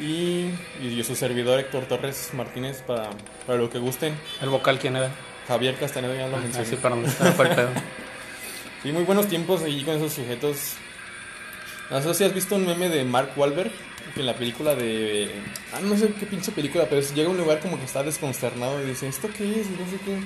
[0.00, 0.48] Y,
[0.82, 3.10] y yo, su servidor Héctor Torres Martínez para,
[3.46, 4.14] para lo que gusten.
[4.40, 5.10] El vocal, ¿quién era?
[5.46, 6.66] Javier Castanedo ya lo mencioné.
[6.76, 7.68] Fue el pedo.
[8.82, 10.74] Sí, muy buenos tiempos ahí con esos sujetos.
[11.88, 13.70] No sé si has visto un meme de Mark Wahlberg,
[14.12, 15.30] que en la película de...
[15.72, 18.82] Ah, no sé qué pinche película, pero llega a un lugar como que está desconsternado
[18.82, 19.68] y dice, ¿esto qué es?
[19.68, 20.18] Y no sé qué.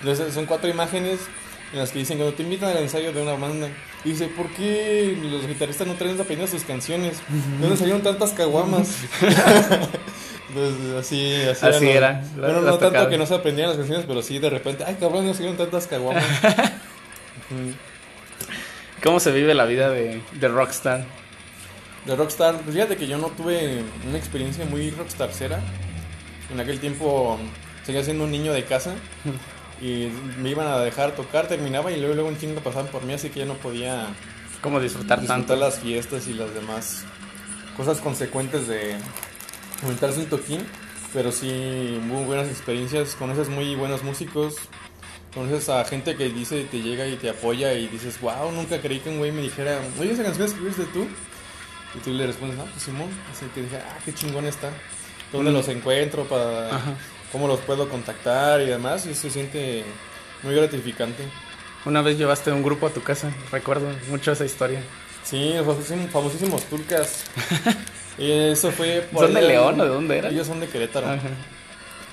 [0.00, 1.20] Entonces son cuatro imágenes
[1.72, 3.68] en las que dicen, cuando te invitan al ensayo de una banda,
[4.04, 7.18] y dice, ¿por qué los guitarristas no traen aprendiendo sus canciones?
[7.28, 8.96] ¿De dónde salieron tantas caguamas?
[10.48, 14.06] Entonces, así, así, Así eran era, Bueno, no tanto que no se aprendían las canciones,
[14.06, 16.24] pero sí de repente, ay cabrón, no salieron tantas caguamas.
[19.02, 21.04] ¿Cómo se vive la vida de, de rockstar?
[22.04, 25.60] De Rockstar, pues fíjate que yo no tuve una experiencia muy rockstarcera.
[26.50, 27.38] En aquel tiempo
[27.84, 28.94] seguía siendo un niño de casa
[29.80, 33.12] y me iban a dejar tocar, terminaba y luego, luego un chingo pasaban por mí,
[33.14, 34.06] así que ya no podía
[34.60, 35.32] ¿Cómo disfrutar tanto?
[35.34, 37.04] disfrutar las fiestas y las demás
[37.76, 38.96] cosas consecuentes de
[39.82, 40.66] aumentarse un toquín.
[41.12, 44.56] Pero sí, muy buenas experiencias, conoces muy buenos músicos,
[45.32, 48.98] conoces a gente que dice, te llega y te apoya y dices, wow, nunca creí
[49.00, 51.06] que un güey me dijera, oye, esa canción escribiste tú.
[51.94, 53.08] Y tú le respondes, no, pues Simón.
[53.32, 54.68] Así que dije, ah, qué chingón está.
[55.32, 55.54] ¿Dónde Mm.
[55.54, 56.24] los encuentro?
[56.24, 56.94] para Ajá.
[57.32, 58.60] ¿Cómo los puedo contactar?
[58.60, 59.06] Y demás.
[59.06, 59.84] Y se siente
[60.42, 61.24] muy gratificante.
[61.84, 64.82] Una vez llevaste un grupo a tu casa, recuerdo mucho esa historia.
[65.22, 67.24] Sí, los famosísimos, famosísimos turcas.
[68.18, 70.32] Y eso fue por ¿Son de León o de dónde eran?
[70.32, 71.06] Ellos son de Querétaro.
[71.06, 71.28] Ajá.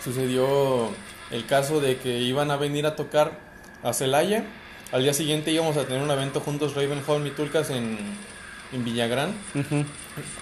[0.04, 0.90] Sucedió
[1.32, 3.40] el caso de que iban a venir a tocar
[3.84, 4.46] a Celaya.
[4.92, 7.98] Al día siguiente íbamos a tener un evento juntos, Ravenholm y Turcas, en,
[8.72, 9.34] en Villagrán.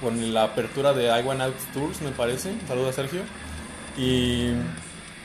[0.01, 2.53] Con la apertura de I Want Out Tours, me parece.
[2.67, 3.21] Saluda a Sergio.
[3.97, 4.49] Y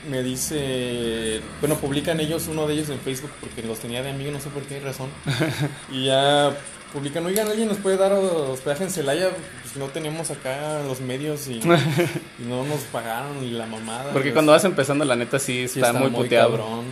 [0.09, 4.31] me dice, bueno, publican ellos, uno de ellos en Facebook, porque los tenía de amigo,
[4.31, 5.09] no sé por qué razón.
[5.91, 6.55] Y ya
[6.93, 9.29] publican, oigan, alguien nos puede dar hospedaje en Celaya,
[9.61, 11.53] pues no tenemos acá los medios y,
[12.39, 14.11] y no nos pagaron ni la mamada.
[14.13, 16.51] Porque cuando vas empezando, la neta sí sí está, muy puteado.
[16.51, 16.85] cabrón,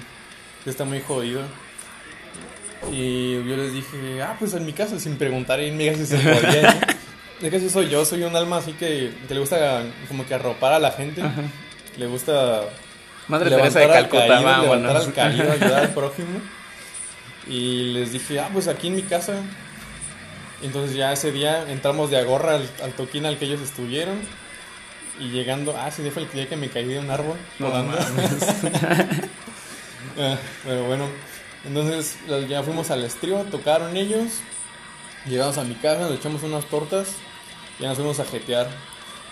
[0.66, 1.42] está muy jodido.
[2.92, 6.18] Y yo les dije, ah, pues en mi casa, sin preguntar, y me si se
[6.18, 6.74] podía.
[6.74, 6.80] ¿no?
[7.40, 10.74] Es que soy yo, soy un alma así que, que le gusta como que arropar
[10.74, 11.22] a la gente.
[11.97, 12.63] Le gusta
[13.27, 16.39] Madre Teresa de Calcuta, levantar al caído, ayudar al prójimo.
[17.47, 19.41] Y les dije, ah, pues aquí en mi casa.
[20.62, 24.19] Entonces ya ese día entramos de agorra al, al toquín al que ellos estuvieron.
[25.19, 27.38] Y llegando, ah, sí, fue el día que me caí de un árbol.
[27.60, 27.71] No.
[30.19, 31.05] Ah, pero bueno,
[31.63, 32.17] entonces
[32.49, 34.39] ya fuimos al estrío, tocaron ellos.
[35.27, 37.10] Llegamos a mi casa, nos echamos unas tortas.
[37.77, 38.67] Y ya nos fuimos a jetear.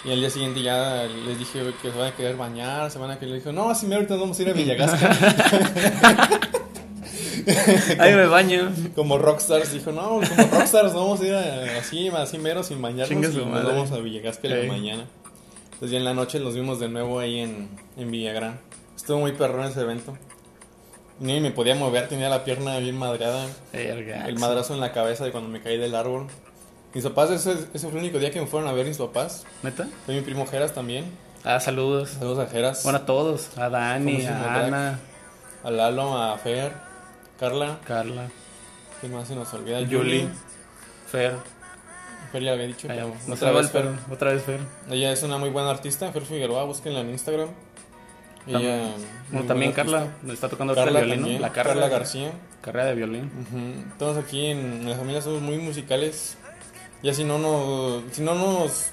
[0.05, 3.09] Y al día siguiente ya les dije que se van a querer bañar, se van
[3.11, 3.35] a querer.
[3.35, 5.09] Dijo, no, así me ahorita vamos a ir a Villagasca.
[7.99, 8.71] Ahí me baño.
[8.95, 13.09] como rockstars, dijo, no, como rockstars vamos a ir a- así, así mero, sin bañarnos.
[13.33, 15.05] Y nos vamos a Villagasca la mañana.
[15.73, 18.59] Entonces ya en la noche nos vimos de nuevo ahí en, en Villagrán.
[18.95, 20.17] Estuvo muy perrón ese evento.
[21.19, 23.45] Ni me podía mover, tenía la pierna bien madreada.
[24.27, 26.27] El madrazo en la cabeza de cuando me caí del árbol.
[26.95, 29.43] Mis papás, ese, ese fue el único día que me fueron a ver mis papás.
[29.63, 29.85] ¿Neta?
[30.05, 31.11] Fue mi primo Geras también.
[31.43, 32.11] Ah, saludos.
[32.11, 32.83] Saludos a Geras.
[32.83, 33.49] Bueno, a todos.
[33.57, 34.65] A Dani, a.
[34.65, 34.99] Ana,
[35.63, 36.71] a Lalo, a Fer,
[37.37, 37.79] Carla.
[37.85, 38.29] Carla,
[39.01, 39.79] ¿Quién más se nos olvida?
[39.85, 40.29] Julie,
[41.11, 41.33] Fer.
[42.31, 42.87] Fer ya había dicho.
[42.87, 43.83] Pero no otra vez Fer.
[43.83, 44.13] Fer.
[44.13, 44.59] Otra vez Fer.
[44.89, 47.49] Ella es una muy buena artista, Fer Figueroa, búsquenla en Instagram.
[48.47, 48.91] Ella,
[49.47, 50.33] también Carla, artista.
[50.33, 52.31] está tocando Carla el violín, La Carla, Carla, García.
[52.61, 53.93] Carrera de violín.
[53.99, 56.37] Todos aquí en, en la familia somos muy musicales.
[57.05, 58.87] Ya si no nos, si no nos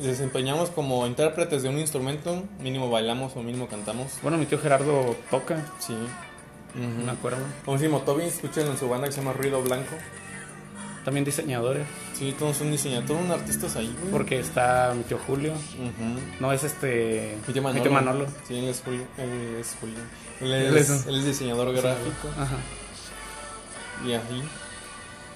[0.00, 4.12] desempeñamos como intérpretes de un instrumento, mínimo bailamos o mínimo cantamos.
[4.22, 5.94] Bueno, mi tío Gerardo toca, Sí.
[7.04, 7.38] me acuerdo.
[7.64, 9.96] Como decimos, Toby, escuchen en su banda que se llama Ruido Blanco.
[11.04, 11.86] También diseñadores,
[12.18, 14.10] Sí, todos son diseñadores, todos son artistas ahí, güey.
[14.12, 15.52] porque está mi tío Julio.
[16.40, 17.36] No, es este...
[17.46, 17.78] Mi tío Manolo.
[17.82, 18.26] Mi tío Manolo.
[18.46, 19.02] Sí, él es Julio.
[19.18, 19.98] Él es, Julio.
[20.40, 22.28] Él Él es, es- él es diseñador gráfico.
[22.38, 22.56] Ajá.
[24.06, 24.42] Y así.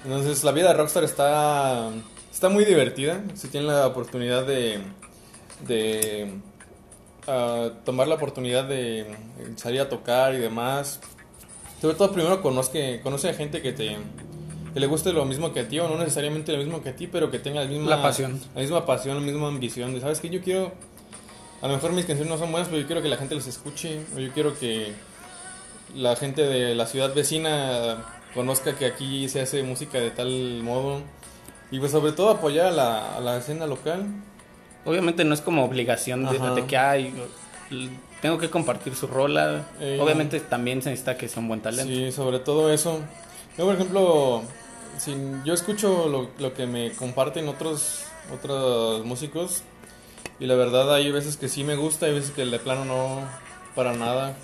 [0.05, 1.91] Entonces, la vida de Rockstar está,
[2.31, 3.23] está muy divertida.
[3.35, 4.79] Si tienen la oportunidad de,
[5.67, 6.33] de
[7.27, 9.07] ah, tomar la oportunidad de
[9.57, 11.01] salir a tocar y demás.
[11.81, 13.97] Sobre todo, primero conozque, conoce a gente que te
[14.73, 16.97] que le guste lo mismo que a ti, o no necesariamente lo mismo que a
[16.97, 18.41] ti, pero que tenga la misma La pasión.
[18.55, 19.93] la misma pasión, la misma ambición.
[19.95, 20.29] De, ¿sabes qué?
[20.31, 20.73] Yo quiero.
[21.61, 23.47] A lo mejor mis canciones no son buenas, pero yo quiero que la gente los
[23.47, 24.01] escuche.
[24.15, 24.93] O yo quiero que
[25.95, 31.03] la gente de la ciudad vecina conozca que aquí se hace música de tal modo.
[31.71, 34.07] Y pues sobre todo apoyar a la, a la escena local.
[34.85, 37.15] Obviamente no es como obligación de, que hay...
[38.21, 39.67] Tengo que compartir su rola.
[39.81, 39.99] Eh.
[40.01, 41.93] Obviamente también se necesita que sea un buen talento.
[41.93, 43.01] Sí, sobre todo eso.
[43.57, 44.43] Yo, por ejemplo,
[44.99, 48.05] si yo escucho lo, lo que me comparten otros,
[48.35, 49.63] otros músicos
[50.39, 53.21] y la verdad hay veces que sí me gusta, hay veces que de plano no
[53.75, 54.35] para nada.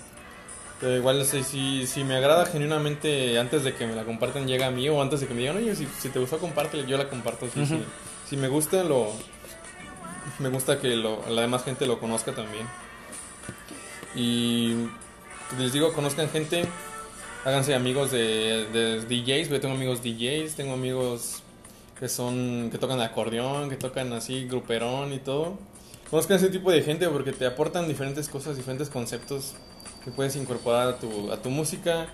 [0.79, 4.67] Pero igual si, si, si me agrada genuinamente antes de que me la compartan llega
[4.67, 6.97] a mí o antes de que me digan, oye, si, si te gustó compártela, yo
[6.97, 7.47] la comparto.
[7.47, 7.83] sí.
[8.29, 9.13] Si me gusta, lo
[10.39, 12.67] me gusta que lo, la demás gente lo conozca también.
[14.15, 14.75] Y
[15.59, 16.65] les digo, conozcan gente,
[17.45, 21.41] háganse amigos de, de DJs, yo tengo amigos DJs, tengo amigos
[21.99, 25.57] que son que tocan acordeón, que tocan así gruperón y todo.
[26.09, 29.55] Conozcan ese tipo de gente porque te aportan diferentes cosas, diferentes conceptos
[30.07, 32.07] que puedes incorporar a tu, a tu música,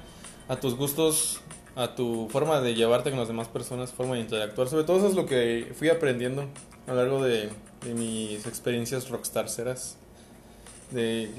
[0.47, 1.41] a tus gustos,
[1.75, 4.67] a tu forma de llevarte con las demás personas, forma de interactuar.
[4.67, 6.45] Sobre todo eso es lo que fui aprendiendo
[6.87, 7.49] a lo largo de,
[7.85, 9.97] de mis experiencias rockstarceras.
[10.91, 11.29] De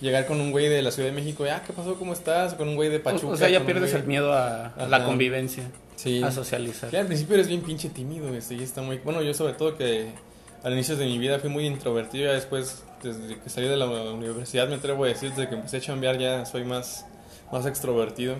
[0.00, 1.94] llegar con un güey de la Ciudad de México y, ah, ¿qué pasó?
[1.96, 2.54] ¿Cómo estás?
[2.54, 3.32] Con un güey de Pachuca.
[3.34, 5.64] o sea, ya pierdes el miedo a, a la convivencia,
[5.96, 6.22] Sí.
[6.22, 6.90] a socializar.
[6.90, 8.98] Sí, al principio eres bien pinche tímido, este, y está muy...
[8.98, 10.10] Bueno, yo sobre todo que
[10.62, 13.86] al inicio de mi vida fui muy introvertido, ya después, desde que salí de la
[13.86, 17.06] universidad, me atrevo a decir, desde que empecé a chambear ya soy más,
[17.52, 18.36] más extrovertido.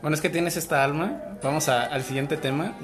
[0.00, 1.20] Bueno, es que tienes esta alma.
[1.42, 2.74] Vamos a- al siguiente tema.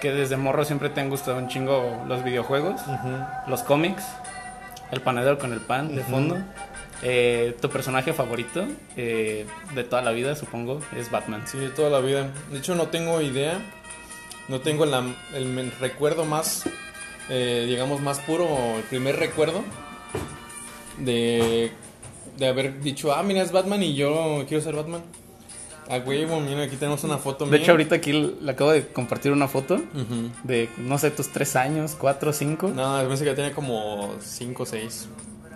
[0.00, 2.80] Que desde morro siempre te han gustado un chingo los videojuegos,
[3.46, 4.02] los cómics,
[4.90, 6.36] el panadero con el pan de fondo.
[7.02, 8.64] Eh, tu personaje favorito
[8.96, 11.42] eh, de toda la vida, supongo, es Batman.
[11.46, 12.30] Sí, de toda la vida.
[12.50, 13.58] De hecho, no tengo idea,
[14.48, 15.04] no tengo la-
[15.34, 16.64] el recuerdo más,
[17.28, 19.62] eh, digamos, más puro, el primer recuerdo
[20.98, 21.70] de,
[22.38, 25.02] de haber dicho, ah, mira, es Batman y yo quiero ser Batman.
[25.88, 27.60] A huevo, mira, aquí tenemos una foto De mía.
[27.60, 29.80] hecho, ahorita aquí le acabo de compartir una foto
[30.42, 32.72] de, no sé, tus tres años, cuatro, cinco.
[32.74, 35.08] No, me parece que tenía como 5 o 6.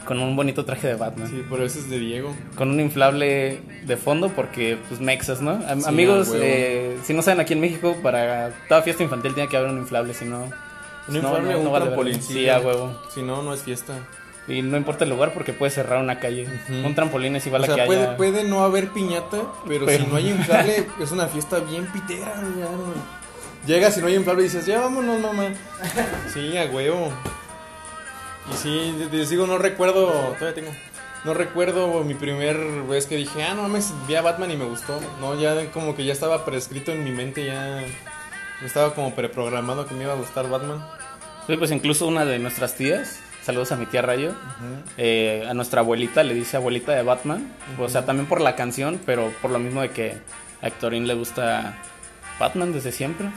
[0.07, 1.29] con un bonito traje de Batman.
[1.29, 2.33] Sí, pero ese es de Diego.
[2.55, 5.51] Con un inflable de fondo porque, pues, mexas, ¿no?
[5.69, 9.57] Am- amigos, eh, si no saben, aquí en México, para toda fiesta infantil tiene que
[9.57, 10.45] haber un inflable, si no...
[10.45, 10.51] Un
[11.09, 12.23] no, inflable no, un vale trampolín.
[12.23, 12.97] Sí, a huevo.
[13.13, 13.95] Si no, no es fiesta.
[14.51, 16.49] Y no importa el lugar porque puede cerrar una calle.
[16.69, 18.17] Un trampolín es igual O a que sea, puede, haya...
[18.17, 22.35] puede no haber piñata, pero, Pero- si no hay inflable, es una fiesta bien pitera,
[22.35, 23.21] ya, no.
[23.67, 25.45] Llegas y no hay inflable y dices, ya vámonos, mamá.
[26.33, 27.13] Sí, a huevo.
[28.53, 30.07] Y sí, les digo, no recuerdo,
[30.39, 30.71] todavía tengo.
[31.25, 32.57] No recuerdo mi primer
[32.89, 34.99] vez que dije, ah, no mames, vi a Batman y me gustó.
[35.21, 37.85] No, ya como que ya estaba prescrito en mi mente, ya
[38.65, 40.83] estaba como preprogramado que me iba a gustar Batman.
[41.47, 44.33] Sí, pues incluso una de nuestras tías, saludos a mi tía Rayo,
[44.97, 47.53] eh, a nuestra abuelita le dice abuelita de Batman.
[47.79, 50.17] O sea, también por la canción, pero por lo mismo de que
[50.63, 51.79] a Héctorín le gusta
[52.39, 53.29] Batman desde siempre.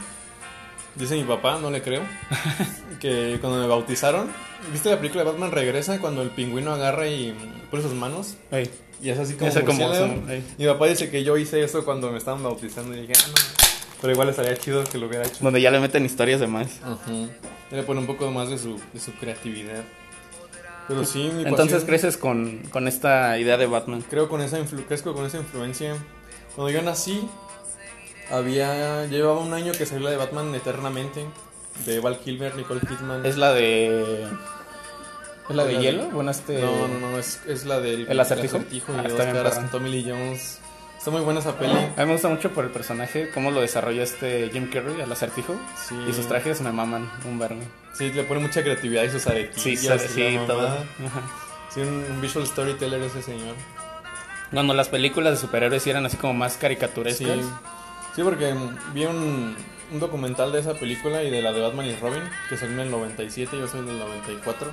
[0.96, 2.04] Dice mi papá, no le creo,
[3.00, 4.30] que cuando me bautizaron,
[4.72, 7.36] ¿viste la película de Batman Regresa cuando el pingüino agarra y
[7.72, 8.36] pone sus manos?
[8.52, 8.70] Ey,
[9.02, 10.08] Y es así como, como- murciélago?
[10.16, 10.44] como- ey.
[10.60, 13.34] Mi papá dice que yo hice eso cuando me estaban bautizando y dije, ah, no.
[14.02, 15.38] Pero igual estaría chido que lo hubiera hecho.
[15.42, 16.68] donde ya le meten historias de más.
[16.86, 17.28] Ujú.
[17.63, 19.84] Ya le pone un poco más de su, de su creatividad.
[20.88, 24.04] Pero sí, mi Entonces pasión- creces con, con esta idea de Batman.
[24.10, 25.96] creo con esa influ crezco con esa influencia.
[26.56, 27.28] Cuando yo nací,
[28.30, 31.26] había llevaba un año que salió la de Batman Eternamente
[31.86, 33.26] de Val Kilmer, Nicole Kidman.
[33.26, 34.28] Es la de...
[35.50, 36.10] ¿Es la de hielo?
[36.12, 36.62] Bueno, este...
[36.62, 38.60] No, no, no, es, es la del ¿El acertijo?
[38.72, 40.60] y Ah, de está bien Oscar Tommy Lee Jones.
[41.04, 41.74] Está muy buena esa peli.
[41.74, 45.12] A mí me gusta mucho por el personaje, cómo lo desarrolla este Jim Carrey, al
[45.12, 45.54] acertijo.
[45.76, 45.96] Sí.
[46.08, 47.60] Y sus trajes me maman un vergo.
[47.94, 49.84] Sí, le pone mucha creatividad y sus Sí, aretillas.
[49.84, 50.78] sabe- sí, la todo.
[51.74, 53.54] Sí, un, visual storyteller ese señor.
[54.54, 57.40] Cuando las películas de superhéroes sí eran así como más Sí, caricaturescas.
[58.16, 59.58] sí porque mm, vi un,
[59.92, 62.80] un documental de esa película y de la de Batman y Robin, que salió en
[62.80, 64.72] el 97, yo soy del 94.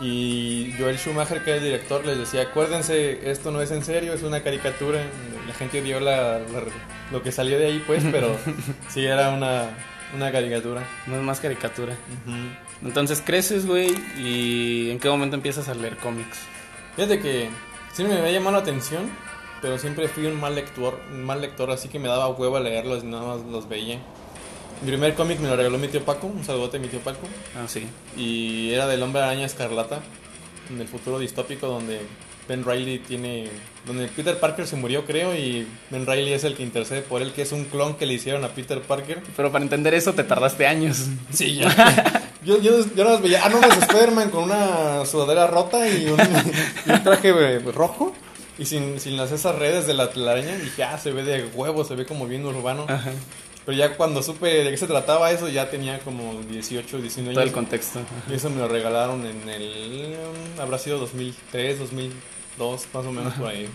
[0.00, 4.12] Y Joel Schumacher, que es el director, les decía, acuérdense, esto no es en serio,
[4.12, 5.00] es una caricatura.
[5.46, 6.62] La gente vio la, la-
[7.12, 8.36] lo que salió de ahí, pues, pero
[8.90, 9.70] sí era una,
[10.14, 10.82] una caricatura.
[11.06, 11.94] No es más caricatura.
[12.82, 16.38] Entonces creces, güey, y ¿en qué momento empiezas a leer cómics?
[16.94, 17.48] Fíjate que
[17.94, 19.10] sí me había llamado la atención,
[19.62, 22.60] pero siempre fui un mal lector, un mal lector, así que me daba huevo a
[22.60, 23.98] leerlos y nada más los veía.
[24.82, 27.26] Mi primer cómic me lo regaló mi tío Paco, un saludote a mi tío Paco,
[27.56, 27.86] Ah, sí.
[28.16, 30.00] y era del Hombre Araña Escarlata,
[30.70, 32.00] en el futuro distópico donde
[32.48, 33.48] Ben Riley tiene,
[33.86, 37.32] donde Peter Parker se murió creo y Ben Riley es el que intercede por él,
[37.32, 39.20] que es un clon que le hicieron a Peter Parker.
[39.36, 41.06] Pero para entender eso te tardaste años.
[41.32, 42.22] Sí, ya.
[42.44, 43.40] Yo, yo, yo no los veía.
[43.44, 46.20] Ah, no, es Spider-Man con una sudadera rota y un,
[46.86, 48.14] y un traje eh, rojo.
[48.58, 50.56] Y sin, sin las esas redes de la telaraña.
[50.56, 52.86] Dije, ah, se ve de huevo, se ve como bien urbano.
[52.88, 53.10] Ajá.
[53.66, 57.42] Pero ya cuando supe de qué se trataba eso, ya tenía como 18, 19 Todo
[57.42, 57.54] el años.
[57.54, 58.00] contexto.
[58.30, 60.14] Y eso me lo regalaron en el.
[60.54, 63.68] um, Habrá sido 2003, 2002, más o menos por ahí.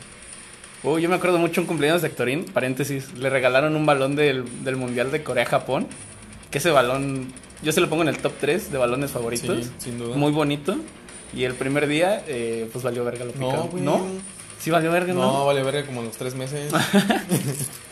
[0.84, 4.64] Uy, yo me acuerdo mucho un cumpleaños de Hectorín, paréntesis, le regalaron un balón del,
[4.64, 5.88] del Mundial de Corea-Japón,
[6.50, 9.72] que ese balón, yo se lo pongo en el top 3 de balones favoritos, Sí,
[9.78, 10.16] sin duda.
[10.16, 10.76] muy bonito,
[11.36, 13.64] y el primer día, eh, pues valió verga lo No, picado.
[13.66, 13.84] güey.
[13.84, 14.02] ¿No?
[14.60, 15.22] Sí valió verga, ¿no?
[15.22, 16.72] No, vale verga como los tres meses.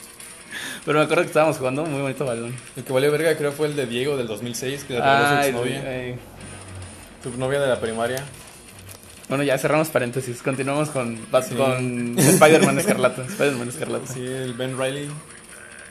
[0.86, 2.56] Pero me acuerdo que estábamos jugando un muy bonito balón.
[2.76, 6.16] El que valió verga creo fue el de Diego del 2006, que regaló su ay.
[7.24, 8.24] Su novia de la primaria.
[9.28, 11.56] Bueno, ya cerramos paréntesis, continuamos con, Sí.
[11.56, 13.24] con Spider-Man Escarlata.
[13.24, 14.12] Spider-Man Escarlata.
[14.12, 15.10] Sí, el Ben Riley.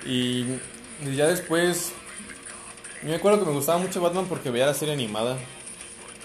[0.06, 0.44] Y,
[1.14, 1.92] ya después.
[3.02, 5.36] Yo me acuerdo que me gustaba mucho Batman porque veía la serie animada.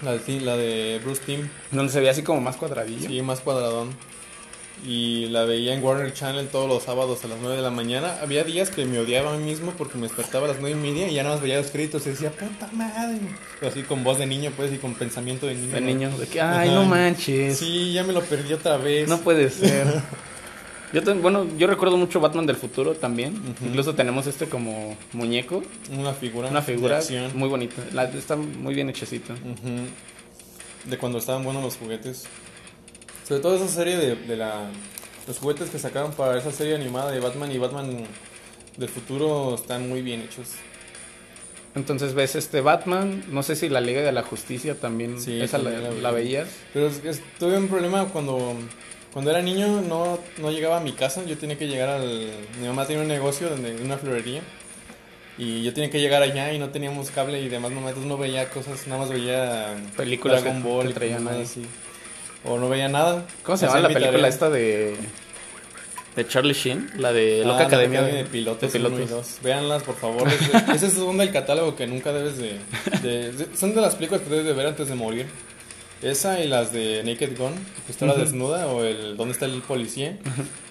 [0.02, 1.48] La de, la de Bruce Timm.
[1.70, 3.08] Donde se veía así como más cuadradillo.
[3.08, 3.90] Sí, más cuadradón.
[4.86, 8.18] Y la veía en Warner Channel todos los sábados a las 9 de la mañana.
[8.20, 10.80] Había días que me odiaba a mí mismo porque me despertaba a las 9 y
[10.92, 13.18] media y ya nada más veía los créditos y decía, puta madre.
[13.60, 15.72] Pero así con voz de niño, pues, y con pensamiento de niño.
[15.72, 15.86] De ¿no?
[15.86, 16.74] niño, de que, ay, Ajá.
[16.76, 17.56] no manches.
[17.58, 19.08] Sí, ya me lo perdí otra vez.
[19.08, 19.86] No puede ser.
[20.92, 23.34] Yo ten- bueno, yo recuerdo mucho Batman del futuro también.
[23.66, 25.60] Incluso tenemos este como muñeco,
[25.90, 26.48] Una figura.
[26.50, 27.00] una figura
[27.34, 27.82] muy bonita.
[27.92, 29.34] La- está muy bien hechecita.
[30.84, 32.26] De cuando estaban buenos los juguetes.
[33.26, 34.68] Sobre todo esa serie de, de la...
[35.26, 38.04] Los juguetes que sacaron para esa serie animada de Batman y Batman
[38.76, 40.48] del futuro están muy bien hechos.
[41.74, 45.58] Entonces ves este Batman, no sé si la Liga de la Justicia también, Sí, esa
[45.58, 46.00] la, también la vi.
[46.02, 46.48] la veías.
[46.72, 48.54] Pero es- es- tuve un problema cuando,
[49.12, 51.24] cuando era niño, no, no llegaba a mi casa.
[51.24, 52.30] Yo tenía que llegar al...
[52.60, 54.42] Mi mamá tenía un negocio, donde, una florería.
[55.36, 58.16] Y yo tenía que llegar allá y no teníamos cable y demás, mamá, entonces no
[58.18, 61.42] veía cosas, nada más veía Películas Dragon Ball que y traían ahí.
[61.42, 61.66] así.
[62.44, 63.24] O no veía nada.
[63.42, 64.28] ¿Cómo se llama la película tarea.
[64.28, 64.96] esta de
[66.16, 66.90] de Charlie Sheen?
[66.98, 68.60] La de Ah, Loca Academia Academia de Pilotos.
[68.72, 69.10] de y pilotos.
[69.10, 69.26] dos.
[69.42, 70.28] Véanlas, por favor.
[70.72, 72.58] Ese, es un del catálogo que nunca debes de,
[73.02, 75.26] de- de- Son de las películas que debes de ver antes de morir.
[76.02, 77.52] Esa y las de Naked Gun,
[77.86, 80.18] Pistola Desnuda o el ¿Dónde está el policía?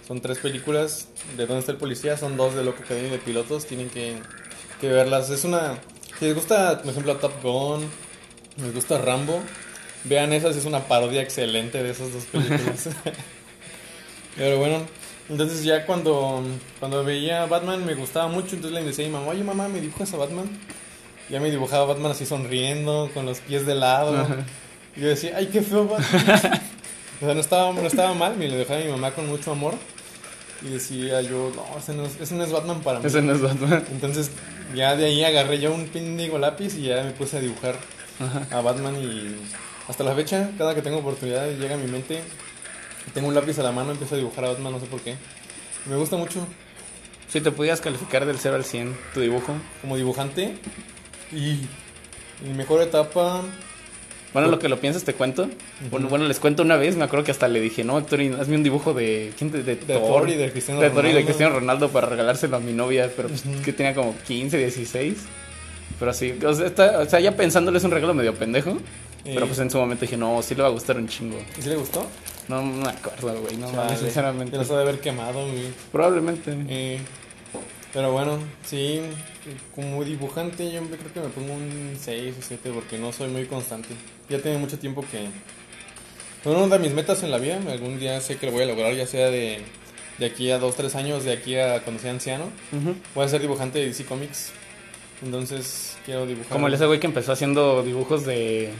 [0.07, 2.17] Son tres películas de ¿Dónde está el policía?
[2.17, 4.13] Son dos de Loco Academia de Pilotos, tienen que,
[4.79, 5.29] que verlas.
[5.31, 5.79] Es una...
[6.19, 7.83] Si les gusta, por ejemplo, Top Gun,
[8.61, 9.41] les gusta Rambo,
[10.05, 12.89] vean esas, es una parodia excelente de esas dos películas.
[14.35, 14.81] Pero bueno,
[15.29, 16.43] entonces ya cuando,
[16.79, 19.79] cuando veía Batman me gustaba mucho, entonces le decía a mi mamá, oye mamá, ¿me
[19.79, 20.49] dibujas a Batman?
[21.29, 24.27] Ya me dibujaba Batman así sonriendo, con los pies de lado.
[24.95, 26.11] Y yo decía, ay, qué feo Batman.
[27.21, 29.51] o sea, no estaba, no estaba mal, me lo dejaba a mi mamá con mucho
[29.51, 29.75] amor.
[30.61, 33.05] Y decía yo, no, ese no es, ese no es Batman para mí.
[33.05, 33.85] Ese no es Batman.
[33.91, 34.31] Entonces
[34.75, 37.75] ya de ahí agarré yo un pindigo lápiz y ya me puse a dibujar
[38.51, 39.35] a Batman y
[39.87, 42.19] hasta la fecha, cada que tengo oportunidad llega a mi mente,
[43.13, 45.15] tengo un lápiz a la mano, empiezo a dibujar a Batman, no sé por qué.
[45.85, 46.45] Me gusta mucho
[47.27, 49.53] Si te pudieras calificar del 0 al 100 tu dibujo.
[49.81, 50.55] como dibujante
[51.31, 51.59] y
[52.45, 53.41] mi mejor etapa,
[54.33, 55.49] Bueno, lo que lo piensas te cuento.
[55.91, 58.55] Bueno, bueno, les cuento una vez, me acuerdo que hasta le dije, no, Héctor, hazme
[58.55, 59.31] un dibujo de...
[59.37, 61.25] ¿quién te- de, de Thor y de Cristiano de Thor y de Ronaldo.
[61.27, 65.17] Cristiano Ronaldo para regalárselo a mi novia, pero pues, que tenía como 15, 16.
[65.99, 68.77] Pero así, o sea, está- o sea, ya pensándolo es un regalo medio pendejo.
[69.23, 69.47] Pero Eh.
[69.47, 71.37] pues en su momento dije, no, sí le va a gustar un chingo.
[71.57, 72.05] ¿y si le gustó?
[72.49, 74.51] No, no me acuerdo, güey, no mames, sinceramente.
[74.51, 75.67] Te los ha de haber quemado, güey.
[75.91, 76.55] Probablemente.
[76.67, 76.99] Eh,
[77.93, 78.99] pero bueno, sí,
[79.75, 83.45] como dibujante yo creo que me pongo un 6 o 7 porque no soy muy
[83.45, 83.89] constante.
[84.29, 85.27] Ya tiene mucho tiempo que...
[86.43, 88.65] Bueno, una de mis metas en la vida, algún día sé que lo voy a
[88.65, 89.61] lograr, ya sea de,
[90.17, 92.45] de aquí a 2, 3 años, de aquí a cuando sea anciano.
[93.15, 94.51] Voy a ser dibujante de DC Comics.
[95.23, 96.51] Entonces quiero dibujar.
[96.51, 98.71] Como el ese güey que empezó haciendo dibujos de...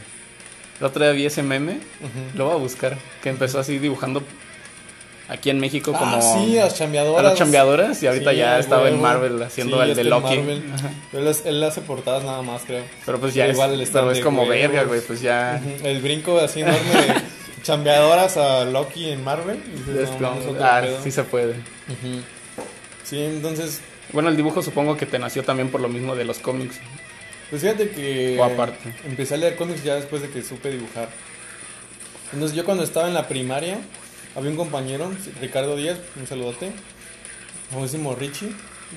[0.80, 1.78] El otro día vi ese meme,
[2.34, 4.22] lo voy a buscar, que empezó así dibujando
[5.28, 6.16] aquí en México como...
[6.16, 7.20] Ah, sí, a las chambeadoras.
[7.20, 9.02] a las chambeadoras y ahorita Sí, ya estaba en huevo.
[9.02, 10.34] Marvel haciendo Sí, el de Loki.
[10.34, 12.84] Él, es- él hace portadas nada más, creo.
[13.06, 14.56] Pero pues ya es, igual el stand pero es como huevos.
[14.56, 15.62] verga, güey, pues ya...
[15.82, 17.14] El brinco así enorme de
[17.62, 19.62] chambeadoras a Loki en Marvel.
[19.66, 21.02] Y dices, es no, como- ah, pedo.
[21.02, 21.54] sí se puede.
[23.04, 23.80] Sí, entonces,
[24.12, 26.76] Bueno, el dibujo supongo que te nació también por lo mismo de los cómics.
[27.54, 28.92] Pues fíjate que O aparte.
[29.04, 31.08] empecé a leer cómics ya después de que supe dibujar.
[32.32, 33.78] Entonces yo cuando estaba en la primaria,
[34.34, 35.08] había un compañero,
[35.40, 36.72] Ricardo Díaz, un saludote,
[37.70, 38.50] famosísimo Richie,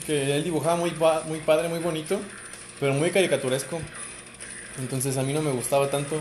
[0.08, 0.92] que él dibujaba muy,
[1.28, 2.20] muy padre, muy bonito,
[2.80, 3.80] pero muy caricaturesco.
[4.80, 6.20] Entonces a mí no me gustaba tanto.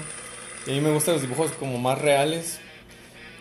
[0.67, 2.59] Y a mí me gustan los dibujos como más reales.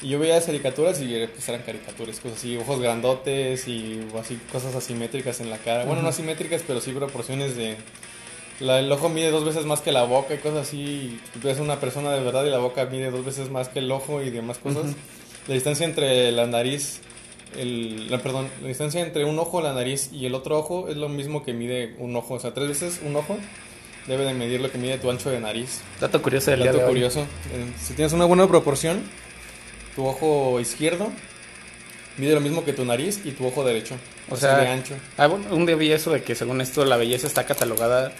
[0.01, 4.39] Y yo veía las caricaturas y pues, eran caricaturas, cosas así, ojos grandotes y así
[4.53, 5.83] cosas asimétricas en la cara.
[5.83, 7.75] Bueno, no asimétricas, pero sí proporciones de...
[8.59, 10.77] la- el ojo mide dos veces más que la boca y cosas así.
[10.77, 13.79] y Tú ves una persona de verdad y la boca mide dos veces más que
[13.79, 14.85] el ojo y demás cosas.
[15.47, 17.01] La distancia entre la nariz,
[17.57, 20.97] el, la- perdón, la distancia entre un ojo, la nariz y el otro ojo es
[20.97, 22.35] lo mismo que mide un ojo.
[22.35, 23.37] O sea, tres veces un ojo
[24.07, 25.81] debe de medir lo que mide tu ancho de nariz.
[25.99, 26.89] Dato curioso del día Dato de hoy.
[26.91, 27.21] curioso.
[27.21, 29.01] eh, Si tienes una buena proporción,
[29.95, 31.09] tu ojo izquierdo
[32.17, 33.95] mide lo mismo que tu nariz y tu ojo derecho.
[34.29, 34.95] O sea, de ancho.
[35.17, 38.13] ah, bueno, un día vi eso de que según esto la belleza está catalogada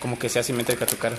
[0.00, 1.16] como que sea simétrica tu cara.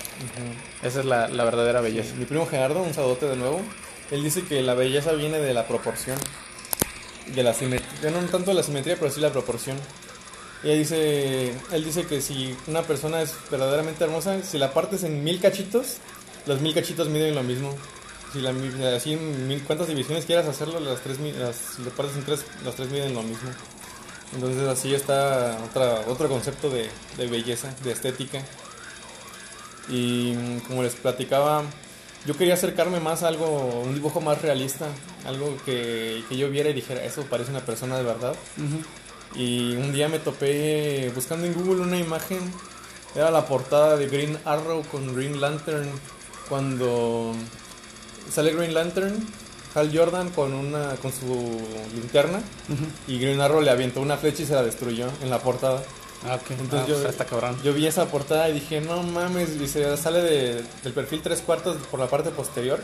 [0.81, 2.15] Esa es la, la verdadera belleza.
[2.15, 3.61] Mi primo Gerardo, un sadote de nuevo,
[4.09, 6.17] él dice que la belleza viene de la proporción.
[7.33, 8.11] De la simetría.
[8.11, 9.77] No tanto la simetría, pero sí la proporción.
[10.63, 15.03] Y él dice, él dice que si una persona es verdaderamente hermosa, si la partes
[15.03, 15.97] en mil cachitos,
[16.45, 17.75] los mil cachitos miden lo mismo.
[18.33, 18.53] Si la,
[18.95, 22.45] así en mil cuantas divisiones quieras hacerlo, las tres, las, si le partes en tres,
[22.63, 23.49] las tres miden lo mismo.
[24.33, 28.41] Entonces así está otra, otro concepto de, de belleza, de estética.
[29.89, 31.63] Y mm, como les platicaba,
[32.25, 34.87] yo quería acercarme más a algo, un dibujo más realista,
[35.25, 38.35] algo que, que yo viera y dijera, eso parece una persona de verdad.
[39.35, 42.39] Y un día me topé buscando en Google una imagen,
[43.15, 45.89] era la portada de Green Arrow con Green Lantern,
[46.47, 47.33] cuando
[48.29, 49.25] sale Green Lantern,
[49.73, 51.57] Hal Jordan con una con su
[51.95, 52.41] linterna
[53.07, 55.81] y Green Arrow le avientó una flecha y se la destruyó en la portada.
[56.27, 56.51] Ah, ok.
[56.51, 57.57] Entonces Ah, yo, pues, está cabrón.
[57.63, 61.41] yo vi esa portada y dije, no mames, y se sale de- del perfil tres
[61.41, 62.79] cuartos por la parte posterior,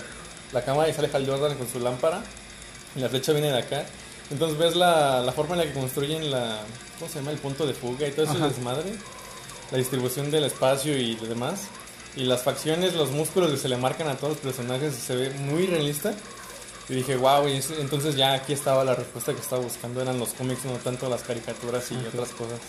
[0.53, 2.21] la cámara y sale Hal Jordan con su lámpara,
[2.95, 3.85] y la flecha viene de acá.
[4.31, 6.59] Entonces ves la, la forma en la que construyen la,
[6.99, 7.31] ¿cómo se llama?
[7.31, 8.47] El punto de fuga y todo eso Ajá.
[8.49, 8.93] desmadre,
[9.71, 11.61] la distribución del espacio y lo demás,
[12.15, 15.29] y las facciones, los músculos que se le marcan a todos los personajes, se ve
[15.31, 16.13] muy realista.
[16.89, 20.19] Y dije, wow, y es- entonces ya aquí estaba la respuesta que estaba buscando, eran
[20.19, 22.59] los cómics, no tanto las caricaturas y otras cosas.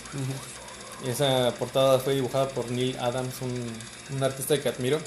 [1.07, 4.99] Y esa portada fue dibujada por Neil Adams, un, un artista que admiro.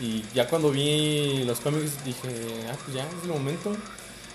[0.00, 2.28] Y ya cuando vi los cómics dije,
[2.70, 3.74] ah, pues ya es el momento.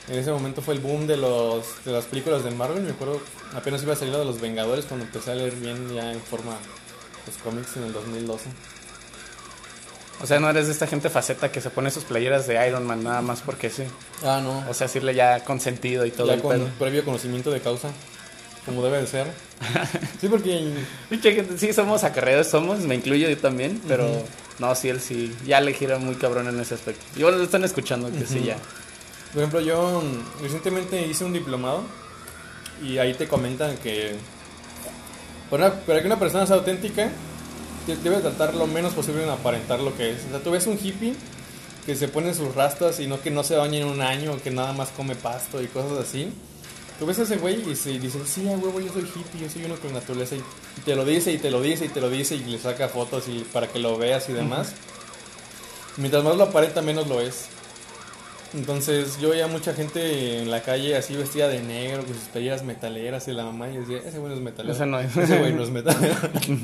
[0.08, 2.82] En ese momento fue el boom de, los, de las películas de Marvel.
[2.84, 3.22] Me acuerdo,
[3.54, 6.58] apenas iba a salir de los Vengadores cuando empecé a leer bien ya en forma
[7.28, 8.45] los cómics en el 2012.
[10.22, 12.86] O sea, no eres de esta gente faceta que se pone sus playeras de Iron
[12.86, 13.84] Man nada más porque sí.
[14.24, 14.63] Ah, no.
[14.69, 16.69] O sea, decirle ya consentido y todo ya el con pedo.
[16.78, 17.89] previo conocimiento de causa,
[18.65, 19.28] como debe de ser.
[20.22, 20.74] sí, porque
[21.57, 24.07] Sí, somos acarreados, somos, me incluyo yo también, pero
[24.59, 27.03] no, sí, él sí, ya le gira muy cabrón en ese aspecto.
[27.15, 28.57] Y bueno, lo están escuchando, que sí, ya.
[29.34, 31.84] Por ejemplo, yo mm, recientemente hice un diplomado
[32.84, 34.15] y ahí te comentan que
[35.49, 37.09] para, que una persona sea auténtica,
[37.88, 40.26] debe tratar lo menos posible en aparentar lo que es.
[40.28, 41.16] O sea, tú ves un hippie
[41.86, 44.52] que se pone sus rastas y no que no se baña en un año, que
[44.52, 46.32] nada más come pasto y cosas así.
[47.00, 49.50] Tú ves a ese güey y se dice, sí, a huevo, yo soy hippie, yo
[49.50, 50.36] soy uno con naturaleza.
[50.36, 52.90] Y te lo dice y te lo dice y te lo dice y le saca
[52.90, 54.74] fotos y para que lo veas y demás.
[55.98, 57.48] Mientras más lo aparenta, menos lo es.
[58.54, 62.64] Entonces yo veía mucha gente en la calle así vestida de negro, con sus playeras
[62.64, 64.74] metaleras y la mamá y decía, ese güey no es metalero.
[64.74, 65.16] Ese no es.
[65.16, 66.18] Ese güey no es metalero.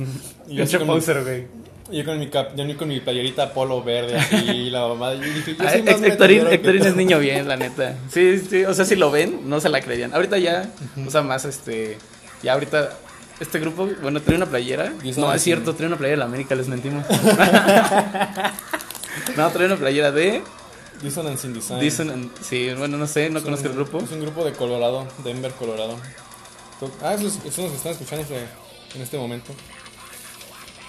[0.50, 1.48] y yo, poser, güey.
[1.90, 5.14] yo con mi cap, yo ni con mi playerita polo verde así, y la mamá,
[5.14, 7.96] y dije, yo Ah, soy más es niño bien, la neta.
[8.12, 10.14] Sí, sí, o sea, si lo ven, no se la creían.
[10.14, 10.70] Ahorita ya,
[11.06, 11.98] o sea, más este,
[12.44, 12.90] ya ahorita,
[13.40, 14.92] este grupo, bueno, trae una playera.
[15.16, 17.06] No, es cierto, trae una playera de la América, les mentimos.
[19.38, 20.42] no, trae una playera de
[21.02, 21.80] Dissonance in Design.
[21.80, 24.00] Dicen, sí, bueno, no sé, no Es conozco el grupo.
[24.00, 25.98] Es un grupo de Colorado, Denver, Colorado.
[27.02, 28.26] Ah, esos, esos los que están escuchando
[28.96, 29.52] en este momento.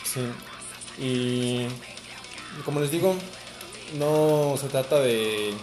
[0.05, 0.21] Sí.
[1.03, 1.67] Y
[2.65, 3.15] como les digo,
[3.99, 5.55] no se trata de.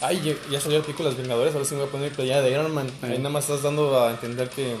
[0.00, 2.14] Ay, ya- salió el pico de los Vengadores, ahora sí me voy a poner mi
[2.16, 2.90] playera de Iron Man.
[3.02, 3.18] Ahí Ahí.
[3.18, 4.76] nada más estás dando a entender que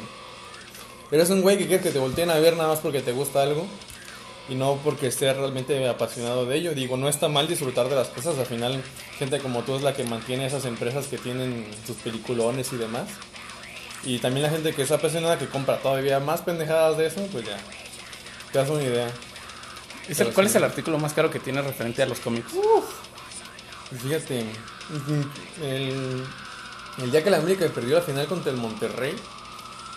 [1.10, 3.42] eres un güey que quiere que te volteen a ver nada más porque te gusta
[3.42, 3.66] algo
[4.48, 6.74] y no porque estés realmente apasionado de ello.
[6.74, 8.82] Digo, no está mal disfrutar de las cosas, al final
[9.18, 13.08] gente como tú es la que mantiene esas empresas que tienen sus peliculones y demás.
[14.04, 17.46] Y también la gente que es apasionada que compra todavía más pendejadas de eso, pues
[17.46, 17.56] ya
[18.52, 19.06] te das una idea.
[20.08, 20.50] ¿Es el- Pero ¿Cuál sí.
[20.50, 22.52] es el artículo más caro que tiene referente a los cómics?
[23.92, 24.44] Y Fíjate,
[25.62, 26.24] el,
[27.02, 29.14] el día que la América perdió la final contra el Monterrey,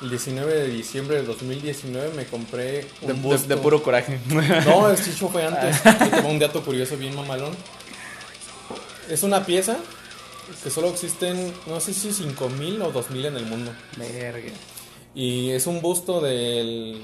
[0.01, 3.47] el 19 de diciembre de 2019 me compré un De, de- busto.
[3.47, 4.19] de puro coraje.
[4.65, 5.83] No, el chicho fue antes.
[5.83, 7.55] Yo te pongo un dato curioso bien mamalón.
[9.09, 9.77] Es una pieza
[10.63, 13.71] que solo existen, no sé si 5000 o 2000 en el mundo.
[13.97, 14.51] Verga.
[15.15, 17.01] Y es un busto del,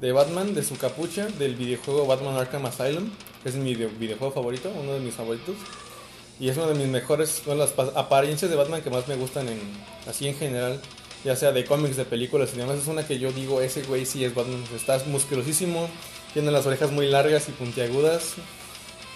[0.00, 3.10] de Batman, de su capucha, del videojuego Batman Arkham Asylum.
[3.42, 5.54] que Es mi video- videojuego favorito, uno de mis favoritos.
[6.40, 9.14] Y es uno de mis mejores, son las pa- apariencias de Batman que más me
[9.16, 9.60] gustan en,
[10.08, 10.80] así en general.
[11.24, 12.78] Ya sea de cómics, de películas y demás.
[12.78, 14.64] Es una que yo digo, ese güey sí es Batman.
[14.74, 15.88] Está musculosísimo,
[16.32, 18.34] tiene las orejas muy largas y puntiagudas.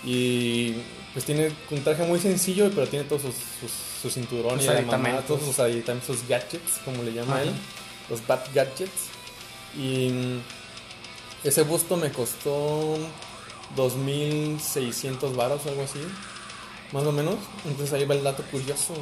[0.05, 0.75] Y
[1.13, 3.71] pues tiene un traje muy sencillo, pero tiene todos sus, sus,
[4.03, 7.43] su cinturón Sus y mamá, todos sus aditamentos, sus gadgets, como le llama Ajá.
[7.43, 7.51] él
[8.09, 9.09] los Bat Gadgets.
[9.77, 10.41] Y mm,
[11.45, 12.97] ese busto me costó
[13.77, 16.01] 2.600 varos o algo así,
[16.93, 17.37] más o menos.
[17.65, 18.95] Entonces ahí va el dato curioso.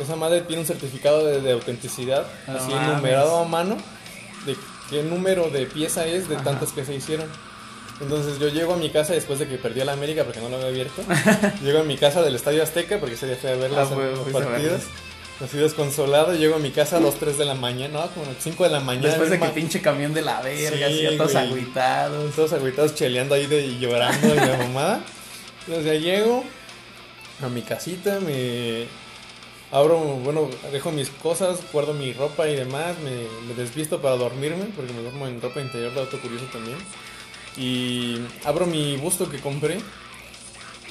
[0.00, 2.96] Esa madre tiene un certificado de, de autenticidad, No así mames.
[2.96, 3.76] numerado a mano,
[4.46, 4.56] de
[4.90, 6.44] qué número de pieza es de Ajá.
[6.44, 7.26] tantas que se hicieron.
[8.00, 10.56] Entonces yo llego a mi casa después de que perdió la América porque no lo
[10.56, 11.02] había abierto.
[11.62, 13.88] llego a mi casa del Estadio Azteca porque ese día fui a ver Ah, los,
[13.90, 14.72] fue- los fuiste a partidos.
[14.72, 14.88] verlos.
[15.40, 18.64] Así desconsolado, llego a mi casa a las 3 de la mañana, no, como 5
[18.64, 19.08] de la mañana.
[19.08, 22.34] Después de que ma- pinche camión de la verga, Sí, así a todos agüitados.
[22.34, 25.00] Todos agüitados cheleando ahí de, y llorando y la mamada.
[25.66, 26.44] Entonces ya llego
[27.44, 28.86] a mi casita, me
[29.72, 34.66] abro, bueno, dejo mis cosas, guardo mi ropa y demás, me, me desvisto para dormirme,
[34.76, 36.76] porque me duermo en ropa interior, dato curioso también.
[37.56, 39.78] Y abro mi busto que compré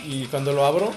[0.06, 0.92] y cuando lo abro,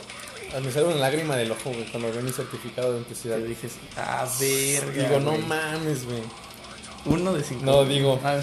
[0.63, 3.39] me sale una lágrima del ojo, güey, cuando veo mi certificado de autenticidad.
[3.39, 5.09] Te dije, ah, verga.
[5.09, 5.43] Digo, no güey.
[5.43, 6.23] mames, güey.
[7.07, 7.65] Uno de cinco.
[7.65, 8.19] No, digo.
[8.25, 8.41] Ah,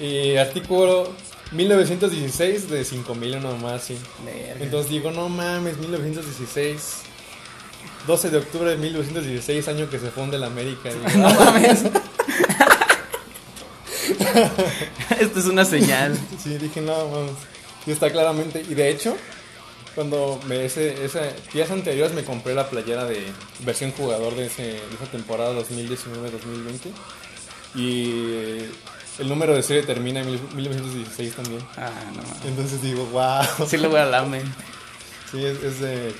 [0.00, 1.08] Y artículo
[1.52, 3.98] 1916 de 5000 nomás, sí.
[4.24, 4.64] verga.
[4.64, 7.02] Entonces digo, no mames, 1916.
[8.06, 10.90] 12 de octubre de 1916, año que se funde la América.
[11.16, 11.84] No mames.
[15.20, 16.16] Esto es una señal.
[16.42, 17.32] sí, dije, no mames.
[17.84, 18.64] Sí, está claramente.
[18.68, 19.16] Y de hecho,
[19.94, 21.20] cuando me ese, esa,
[21.52, 23.24] días anteriores me compré la playera de
[23.60, 26.92] versión jugador de, ese, de esa temporada 2019-2020.
[27.74, 28.70] Y eh,
[29.18, 31.60] el número de serie termina en mil- 1916 también.
[31.76, 32.44] Ah, no mames.
[32.46, 33.66] Entonces digo, wow.
[33.68, 34.40] Sí le voy a lame.
[35.30, 36.14] Sí, es, es de-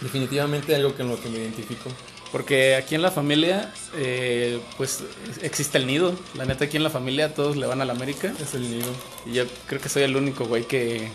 [0.00, 1.90] definitivamente algo con lo que me identifico.
[2.32, 5.02] Porque aquí en la familia, eh, pues
[5.42, 6.14] existe el nido.
[6.34, 8.32] La neta, aquí en la familia todos le van a la América.
[8.40, 8.88] Es el nido.
[9.24, 11.08] Y yo creo que soy el único güey que,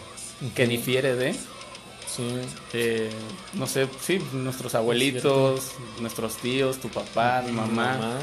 [0.55, 1.34] que difiere de.
[1.34, 2.23] Sí.
[2.73, 3.09] eh,
[3.53, 8.17] no sé, sí, nuestros abuelitos, nuestros tíos, tu papá, mi mamá.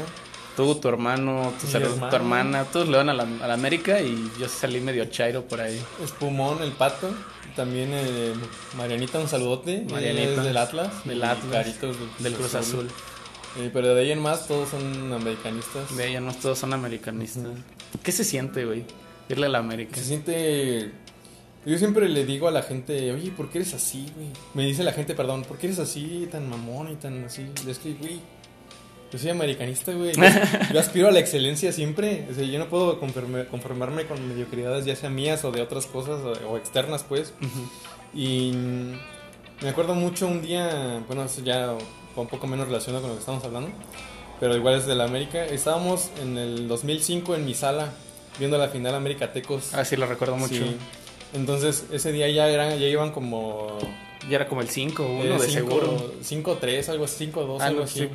[0.55, 2.15] Tú, tu hermano, tu, ser- tu hermano.
[2.15, 5.61] hermana, todos le van a la, a la América y yo salí medio chairo por
[5.61, 5.81] ahí.
[6.03, 7.09] Espumón, el pato.
[7.59, 8.31] También eh,
[8.77, 9.85] Marianita, un saludote.
[9.91, 10.21] Marianita.
[10.23, 11.05] Ella es del Atlas.
[11.05, 11.51] Del Atlas.
[11.51, 12.87] Caritos Del Cruz Azul.
[13.57, 15.93] Eh, pero de ahí en más todos son americanistas.
[15.97, 17.51] De ella no todos son americanistas.
[18.01, 18.85] ¿Qué se siente, güey?
[19.27, 19.93] Irle a la América.
[19.97, 20.89] Se siente...
[21.65, 24.29] Yo siempre le digo a la gente, oye, ¿por qué eres así, güey?
[24.53, 27.45] Me dice la gente, perdón, ¿por qué eres así, tan mamón y tan así?
[27.67, 28.21] Es que, güey,
[29.11, 30.11] yo soy americanista, güey.
[30.15, 30.21] Yo,
[30.73, 32.27] yo aspiro a la excelencia siempre.
[32.29, 35.85] O sea, yo no puedo conforme- conformarme con mediocridades, ya sea mías o de otras
[35.87, 37.33] cosas o, o externas, pues.
[38.13, 38.51] Y
[39.61, 41.75] me acuerdo mucho un día, bueno, eso ya
[42.15, 43.69] un poco menos relacionado con lo que estamos hablando,
[44.39, 45.45] pero igual es de la América.
[45.45, 47.89] Estábamos en el 2005 en mi sala
[48.37, 49.73] viendo la final América Tecos.
[49.73, 50.55] Ah, sí, lo recuerdo mucho.
[50.55, 50.75] Sí.
[51.33, 53.77] Entonces, ese día ya eran ya iban como
[54.29, 56.13] Ya era como el 5 1 eh, de cinco- seguro.
[56.23, 58.03] 5-3, algo así, 5-2, algo Algo así.
[58.05, 58.11] Ujú.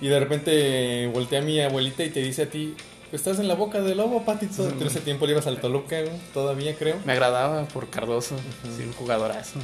[0.00, 2.74] Y de repente voltea a mi abuelita y te dice a ti,
[3.12, 4.68] estás en la boca del lobo, patito.
[4.68, 5.96] En ese tiempo le ibas al Toluca,
[6.32, 6.96] todavía creo.
[7.04, 8.36] Me agradaba por Cardoso.
[8.76, 9.58] Sí, un jugadorazo.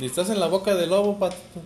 [0.00, 1.60] Y estás en la boca del lobo, patito.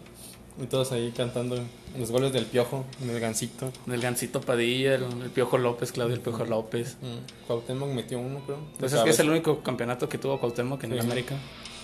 [0.61, 1.57] Y todos ahí cantando
[1.97, 3.71] los goles del piojo, en el gancito.
[3.87, 6.97] Del Gancito Padilla, el, el Piojo López, Claudio el Piojo López.
[7.01, 8.59] Mm, Cuauhtémoc metió uno, creo.
[8.77, 10.99] Pues es que es el único campeonato que tuvo Cuauhtémoc en Sí.
[10.99, 11.37] América.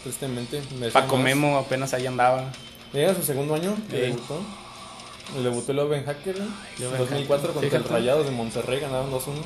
[0.04, 0.62] Tristemente.
[0.92, 1.24] Paco más.
[1.24, 2.52] Memo apenas ahí andaba.
[2.92, 4.02] Era su segundo año que Sí.
[4.02, 4.40] debutó.
[5.42, 6.36] Debutó el Oven Hacker.
[6.36, 6.42] El
[6.82, 7.70] en Oven 2004 Hacker.
[7.70, 7.84] contra el.
[8.02, 9.42] Rayados de Monterrey, ganaron 2-1.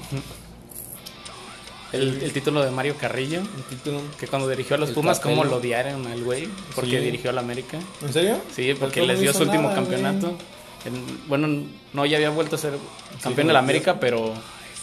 [1.92, 4.00] El, el título de Mario Carrillo, Un título.
[4.20, 5.36] que cuando dirigió a los El Pumas, Capello.
[5.40, 6.96] cómo lo odiaron al güey, porque Sí.
[6.98, 7.78] dirigió a la América.
[8.02, 8.38] ¿En serio?
[8.54, 10.36] Sí, porque les dio su último nada, campeonato.
[10.84, 11.48] En- bueno,
[11.94, 12.74] no, ya había vuelto a ser
[13.22, 13.58] campeón lo de la.
[13.60, 14.34] América, pero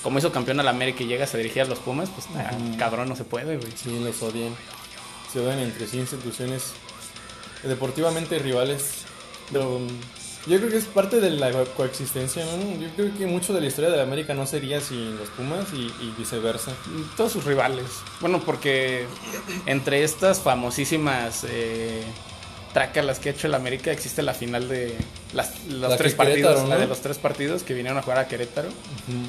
[0.01, 2.25] como hizo campeón a la América y llegas a dirigir a los Pumas, pues
[2.79, 3.71] cabrón, no se puede, güey.
[3.75, 4.55] Sí, los odian.
[5.35, 6.71] Se odian entre sí instituciones
[7.63, 9.03] deportivamente rivales.
[9.51, 9.79] Pero
[10.47, 12.79] yo creo que es parte de la co- coexistencia, ¿no?
[12.81, 15.65] Yo creo que mucho de la historia de la América no sería sin los Pumas
[15.73, 16.71] y, y viceversa.
[17.17, 17.85] Todos sus rivales.
[18.21, 19.05] Bueno, porque
[19.65, 22.01] entre estas famosísimas eh,
[22.73, 24.95] trácalas que ha hecho el América existe la final de
[25.33, 28.27] las, los La tres partidos, la de los tres partidos que vinieron a jugar a
[28.29, 28.69] Querétaro.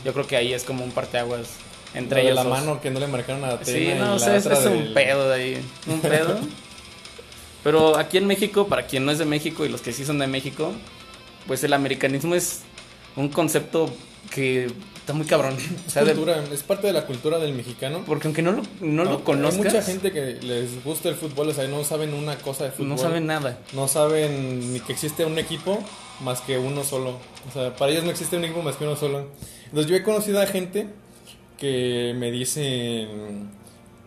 [0.04, 1.48] Yo creo que ahí es como un parteaguas
[1.94, 2.50] entre ellos la dos.
[2.52, 5.34] mano que no le marcaron a Atena Sí, no, o sea, es, un pedo de
[5.34, 6.38] ahí, un pedo.
[7.62, 10.18] Pero aquí en México, para quien no es de México y los que sí son
[10.18, 10.72] de México,
[11.46, 12.60] pues el americanismo es
[13.16, 13.90] un concepto
[14.30, 14.66] que
[14.96, 15.56] está muy cabrón.
[15.86, 18.02] O sea, de- cultura, es parte de la cultura del mexicano.
[18.06, 21.48] porque aunque no lo, no lo Hay conozcas, mucha gente que les gusta el fútbol,
[21.48, 22.88] o sea, no saben una cosa de fútbol.
[22.90, 23.58] no saben nada.
[23.72, 25.82] No saben ni que existe un equipo
[26.20, 27.18] más que uno solo.
[27.48, 29.26] O sea, para ellos no existe un equipo más que uno solo.
[29.66, 30.86] Entonces yo he conocido a gente
[31.58, 33.50] que me dicen,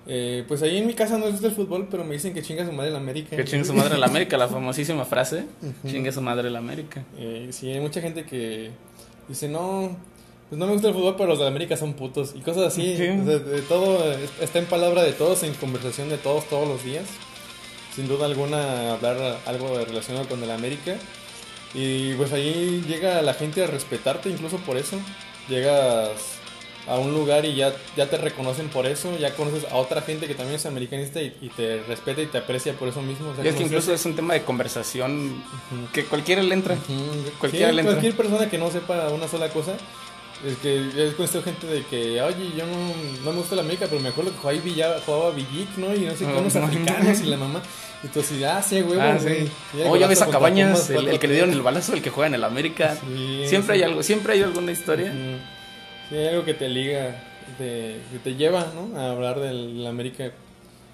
[0.08, 2.66] eh, pues ahí en mi casa no gusta el fútbol, pero me dicen que chinga
[2.66, 3.36] su madre la América.
[3.36, 5.46] Que chingue su madre la América, la famosísima frase,
[5.88, 7.04] chingue su madre la América.
[7.18, 8.72] Eh, sí, hay mucha gente que
[9.28, 9.96] dice, no,
[10.50, 12.34] pues no me gusta el fútbol, pero los de América son putos.
[12.36, 12.98] Y cosas así.
[12.98, 13.08] Sí.
[13.08, 14.04] O sea, de todo,
[14.42, 17.06] está en palabra de todos, en conversación de todos, todos los días.
[17.96, 20.96] Sin duda alguna, hablar algo relacionado con el América.
[21.76, 24.98] Y pues ahí llega la gente a respetarte, incluso por eso.
[25.48, 26.39] Llegas
[26.88, 29.16] a un lugar y ya, ya te reconocen por eso.
[29.20, 32.38] Ya conoces a otra gente que también es americanista y, y te respeta y te
[32.40, 33.30] aprecia por eso mismo.
[33.30, 35.44] O sea, Y es que incluso es un tema de conversación
[35.94, 36.78] que cualquiera le entra.
[37.40, 37.96] Cualquiera sí, le entra.
[37.96, 39.74] cualquier persona que no sepa una sola cosa.
[40.48, 42.94] Es que he conocido gente de que, oye, yo no,
[43.26, 45.94] no me gusta la América, pero me acuerdo que jugaba, Villa- jugaba Villic, ¿no?
[45.94, 46.64] Y no sé, unos no.
[46.64, 47.62] africanos y la mamá.
[48.02, 49.48] Y tú así, ah, sí, güey, Ah, güey.
[49.48, 49.52] sí.
[49.78, 51.36] Y el Oh, ya ves a Cabañas, el, el que le 4-3.
[51.36, 52.96] dieron el balazo, el que juega en el América.
[52.96, 53.82] Sí, siempre sí.
[53.84, 55.14] hay algo, siempre hay alguna historia.
[56.10, 57.22] Sí, hay algo que te liga,
[57.58, 59.00] te, que te lleva, ¿no?
[59.00, 60.32] A hablar de la América.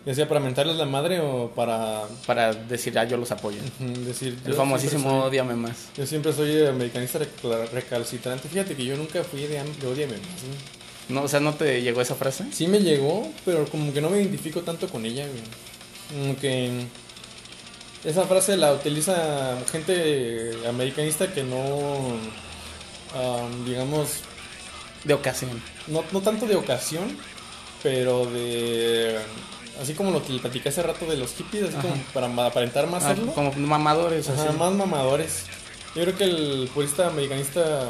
[0.05, 3.57] Ya sea para mentarles la madre o para Para decir, ah, yo los apoyo.
[4.05, 4.38] decir.
[4.45, 5.88] El famosísimo soy- odiame más.
[5.97, 7.20] Yo siempre soy americanista
[7.74, 8.47] recalcitrante.
[8.47, 11.09] Fíjate que yo nunca fui de, de odiame más.
[11.09, 12.45] No, o sea, ¿no te llegó esa frase?
[12.51, 16.22] Sí me llegó, pero como que no me identifico tanto con ella, güey.
[16.24, 16.70] Como que
[18.03, 22.16] esa frase la utiliza gente americanista que no,
[23.16, 24.09] am, digamos,
[25.06, 25.62] De ocasión.
[25.88, 27.16] no, no tanto de ocasión,
[27.84, 29.18] pero de...
[29.82, 31.88] Así como lo que le platicé hace rato de los hippies, así Ajá.
[31.89, 33.34] como para aparentar más Ah, serlo.
[33.34, 34.58] como mamadores, Ajá, así.
[34.58, 35.43] más mamadores.
[35.95, 37.89] Yo creo que el purista americanista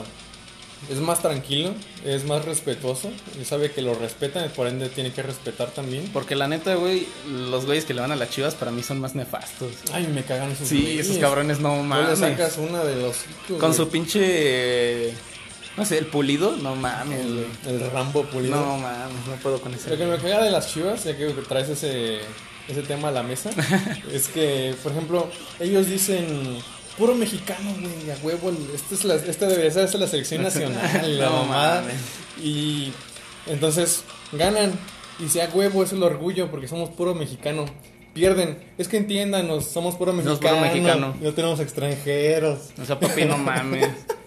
[0.90, 3.10] es más tranquilo, es más respetuoso,
[3.40, 6.10] y sabe que lo respetan, por ende tiene que respetar también.
[6.12, 9.00] Porque la neta, güey, los güeyes que le van a las chivas para mí son
[9.00, 9.72] más nefastos.
[9.94, 11.06] Ay, me cagan esos Sí, güeyes.
[11.08, 12.20] esos cabrones no No le mames.
[12.20, 13.16] sacas una de los
[13.48, 13.74] Con güey.
[13.74, 15.14] su pinche.
[15.78, 17.46] No sé, el pulido, no mames, güey.
[17.68, 18.56] el Rambo pulido.
[18.56, 19.90] No mames, no puedo con eso.
[19.90, 22.20] Lo que me caga de las chivas, ya que traes ese,
[22.68, 23.50] ese tema a la mesa,
[24.12, 26.58] es que, por ejemplo, ellos dicen,
[26.98, 28.50] puro mexicano, güey, a huevo.
[28.50, 30.80] el- Esta, es la, esta debería ser la selección nacional,
[31.20, 31.82] la No mamada.
[31.82, 31.96] mames.
[32.42, 32.94] Y
[33.48, 34.72] entonces ganan.
[35.20, 37.66] Y sea huevo, es el orgullo porque somos puro mexicano.
[38.14, 38.58] Pierden.
[38.78, 41.16] Es que entiéndanos, somos puro Somos puro mexicano.
[41.22, 42.60] No tenemos extranjeros.
[42.82, 43.90] O sea, papi, no mames.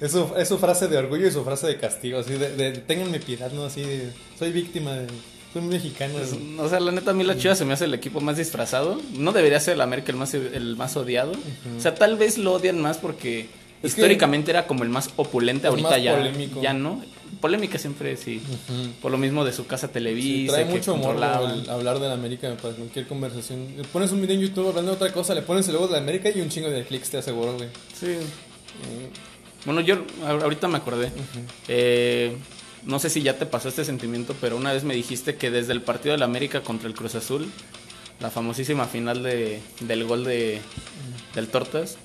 [0.00, 2.18] Es su, es su frase de orgullo y su frase de castigo.
[2.20, 3.64] Así de, de tengan mi piedad, ¿no?
[3.64, 5.06] Así de, soy víctima de.
[5.52, 6.14] Soy mexicano.
[6.14, 8.36] Pues, o sea, la neta, a mí la Chivas se me hace el equipo más
[8.36, 9.00] disfrazado.
[9.14, 11.32] No debería ser el América el más, el más odiado.
[11.76, 13.48] O sea, tal vez lo odian más porque
[13.82, 15.66] Es históricamente era como el más opulente.
[15.66, 16.62] Ahorita más ya, polémico.
[16.62, 17.02] ya no.
[17.40, 18.40] Polémica siempre sí.
[19.02, 20.52] Por lo mismo de su casa Sí, Televisa.
[20.54, 23.66] trae que mucho humor hablar de la América para cualquier conversación.
[23.76, 25.94] Le pones un video en YouTube hablando de otra cosa, le pones el logo de
[25.94, 27.68] la América y un chingo de clics, te aseguro, güey.
[27.98, 28.06] Sí.
[28.06, 29.10] Eh,
[29.64, 31.12] Bueno, yo ahorita me acordé.
[31.68, 32.36] Eh,
[32.84, 35.72] no sé si ya te pasó este sentimiento, pero una vez me dijiste que desde
[35.72, 37.50] el partido de la América contra el Cruz Azul,
[38.20, 40.60] la famosísima final de, del gol de
[41.34, 41.96] del Tortas,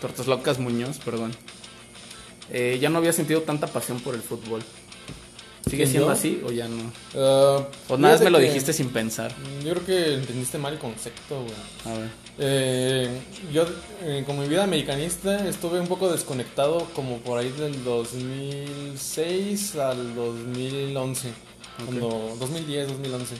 [0.00, 1.32] Tortas Locas Muñoz, perdón,
[2.50, 4.62] eh, ya no había sentido tanta pasión por el fútbol.
[5.64, 6.12] ¿Sigue ¿Quién, siendo yo?
[6.12, 6.92] así o ya no?
[7.16, 9.32] ah, O nada más me lo dijiste sin pensar.
[9.64, 11.54] Yo creo que entendiste mal el concepto, güey.
[11.94, 12.08] A ver.
[12.38, 13.08] Eh,
[13.52, 13.64] yo,
[14.02, 20.14] eh, con mi vida americanista, estuve un poco desconectado como por ahí del 2006 al
[20.14, 21.28] 2011.
[21.84, 23.34] Cuando, 2010, 2011.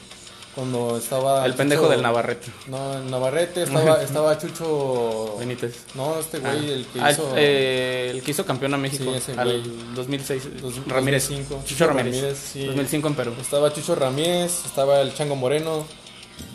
[0.54, 1.46] Cuando estaba...
[1.46, 2.48] El pendejo Chucho- del Navarrete.
[2.66, 5.36] No, en Navarrete estaba, estaba Chucho...
[5.38, 5.84] Benítez.
[5.94, 6.72] No, este güey, Ah.
[6.74, 7.32] el que Ah, hizo...
[7.36, 9.62] eh, el que hizo campeón a México Sí, ese al güey.
[9.94, 10.60] 2006.
[10.60, 11.28] Dos- Ramírez.
[11.30, 11.62] 2005.
[11.66, 12.38] Chucho Ramírez.
[12.52, 12.66] sí.
[12.66, 13.32] 2005 en Perú.
[13.40, 15.86] Estaba Chucho Ramírez, estaba el Chango Moreno,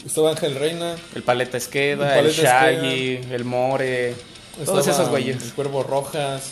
[0.05, 4.09] estaba Ángel Reina, El Paleta Esqueda, El el, Shaggy, el More.
[4.11, 5.53] estaba Todos esos El güeyes.
[5.55, 6.51] Cuervo Rojas,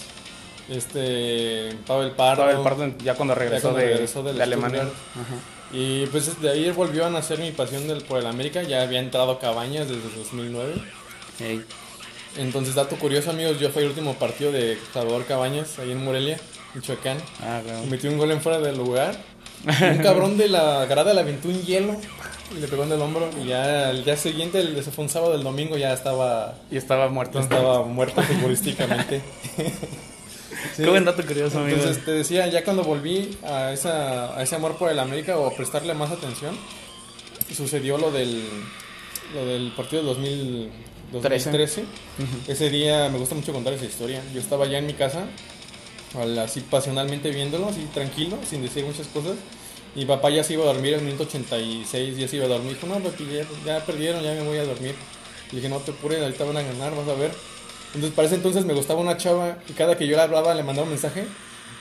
[0.69, 2.41] este Pavel Pardo.
[2.43, 4.81] Pavel Pardo ya cuando regresó, cuando de, regresó del de Alemania.
[4.83, 5.27] Stuttgart.
[5.27, 5.35] Ajá.
[5.71, 8.63] Y pues de ahí volvió a nacer mi pasión del, por el América.
[8.63, 10.73] Ya había entrado Cabañas desde 2009.
[11.39, 11.61] Ey.
[12.37, 16.37] Entonces, dato curioso, amigos, yo fui el último partido de Salvador Cabañas, ahí en Morelia,
[16.73, 17.17] Michoacán.
[17.41, 17.85] Ah, claro.
[17.89, 19.15] Metió un gol en fuera del lugar.
[19.65, 21.95] Un cabrón de la grada le aventó un hielo
[22.55, 23.29] y le pegó en el hombro.
[23.41, 26.77] Y ya el día siguiente, el, ese fue un sábado, el domingo ya estaba, Y
[26.77, 27.39] estaba muerto.
[27.39, 29.21] estaba muerto futbolísticamente.
[30.75, 30.83] Sí.
[30.83, 31.77] Qué buen dato curioso, amigo.
[31.77, 35.47] Entonces te decía, ya cuando volví a, esa, a ese amor por el América o
[35.47, 36.57] a prestarle más atención,
[37.55, 38.43] sucedió lo del,
[39.33, 40.71] lo del partido de 2000
[41.11, 41.85] 2013.
[42.47, 44.21] Ese día me gusta mucho contar esa historia.
[44.33, 45.25] Yo estaba ya en mi casa,
[46.41, 49.35] así pasionalmente viéndolo, así tranquilo, sin decir muchas cosas.
[49.95, 52.49] Mi papá ya se iba a dormir en el minuto 86, ya se iba a
[52.49, 52.73] dormir.
[52.73, 54.95] Dijo, no, papi, ya, ya perdieron, ya me voy a dormir.
[55.51, 57.31] Le dije, no te apures, ahorita van a ganar, vas a ver.
[57.95, 60.63] Entonces, para ese entonces me gustaba una chava y cada que yo le hablaba, le
[60.63, 61.25] mandaba un mensaje,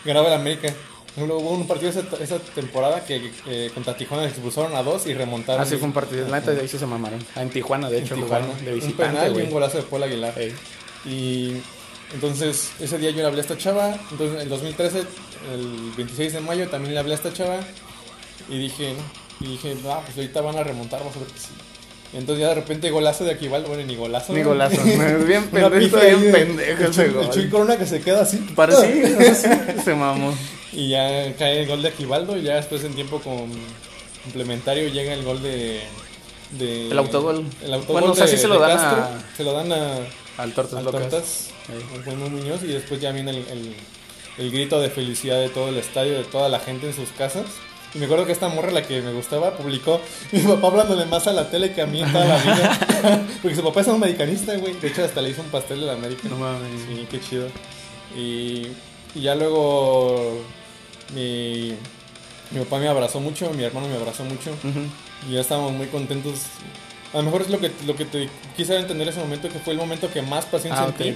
[0.04, 0.72] ganaba el América.
[1.16, 5.14] Luego hubo un partido esa, esa temporada que eh, contra Tijuana expulsaron a dos y
[5.14, 5.62] remontaron.
[5.62, 6.26] Así fue un partido.
[6.28, 7.24] La neta de ahí sí se mamaron.
[7.36, 8.46] Ah, en Tijuana, de hecho, En Tijuana.
[8.46, 10.36] jugaron de un visitante, penal y un golazo de Paul Aguilar.
[10.36, 10.54] Ey.
[11.04, 11.52] Y
[12.14, 13.96] entonces ese día yo le hablé a esta chava.
[14.10, 15.04] Entonces en el 2013,
[15.52, 17.60] el 26 de mayo, también le hablé a esta chava.
[18.48, 18.94] Y dije,
[19.40, 21.50] y dije, ah, pues ahorita van a remontar, vamos a ver que sí.
[22.14, 24.32] Entonces ya de repente golazo de Aquival, bueno, ni golazo.
[24.32, 24.50] Ni ¿no?
[24.50, 24.80] golazo.
[24.84, 27.24] Bien pendejo, bien de- pendejo el ese gol.
[27.24, 28.36] El Chuy Corona que se queda así.
[28.54, 29.02] Para sí,
[29.84, 30.32] se mamó.
[30.72, 33.50] Y ya cae el gol de Aquivaldo y ya después en tiempo con
[34.24, 35.80] complementario llega el gol de...
[36.52, 37.44] de- El autogol.
[37.62, 39.02] El autogol Bueno, o sea, de- sí se de lo dan Castro.
[39.02, 39.98] a- Se lo dan a...
[40.38, 41.00] Al Tortas al Locas.
[41.10, 41.50] Tortas,
[42.04, 43.74] Juan Muñoz y después ya viene el, el-
[44.38, 47.44] el grito de felicidad de todo el estadio, de toda la gente en sus casas.
[47.94, 50.00] Y me acuerdo que esta morra, la que me gustaba, publicó
[50.32, 52.78] mi papá hablándole más a la tele que a mí en toda la vida.
[53.42, 54.74] Porque su papá es un americanista, güey.
[54.74, 56.28] De hecho, hasta le hizo un pastel de la América.
[56.28, 56.68] No mames.
[56.88, 57.48] Sí, qué chido.
[58.16, 58.68] Y,
[59.14, 60.38] y ya luego
[61.14, 61.74] mi,
[62.50, 64.50] mi papá me abrazó mucho, mi hermano me abrazó mucho.
[65.28, 66.34] Y ya estábamos muy contentos.
[67.12, 69.58] A lo mejor es lo que, lo que te quise entender en ese momento, que
[69.60, 71.14] fue el momento que más pasión Ah, sentí.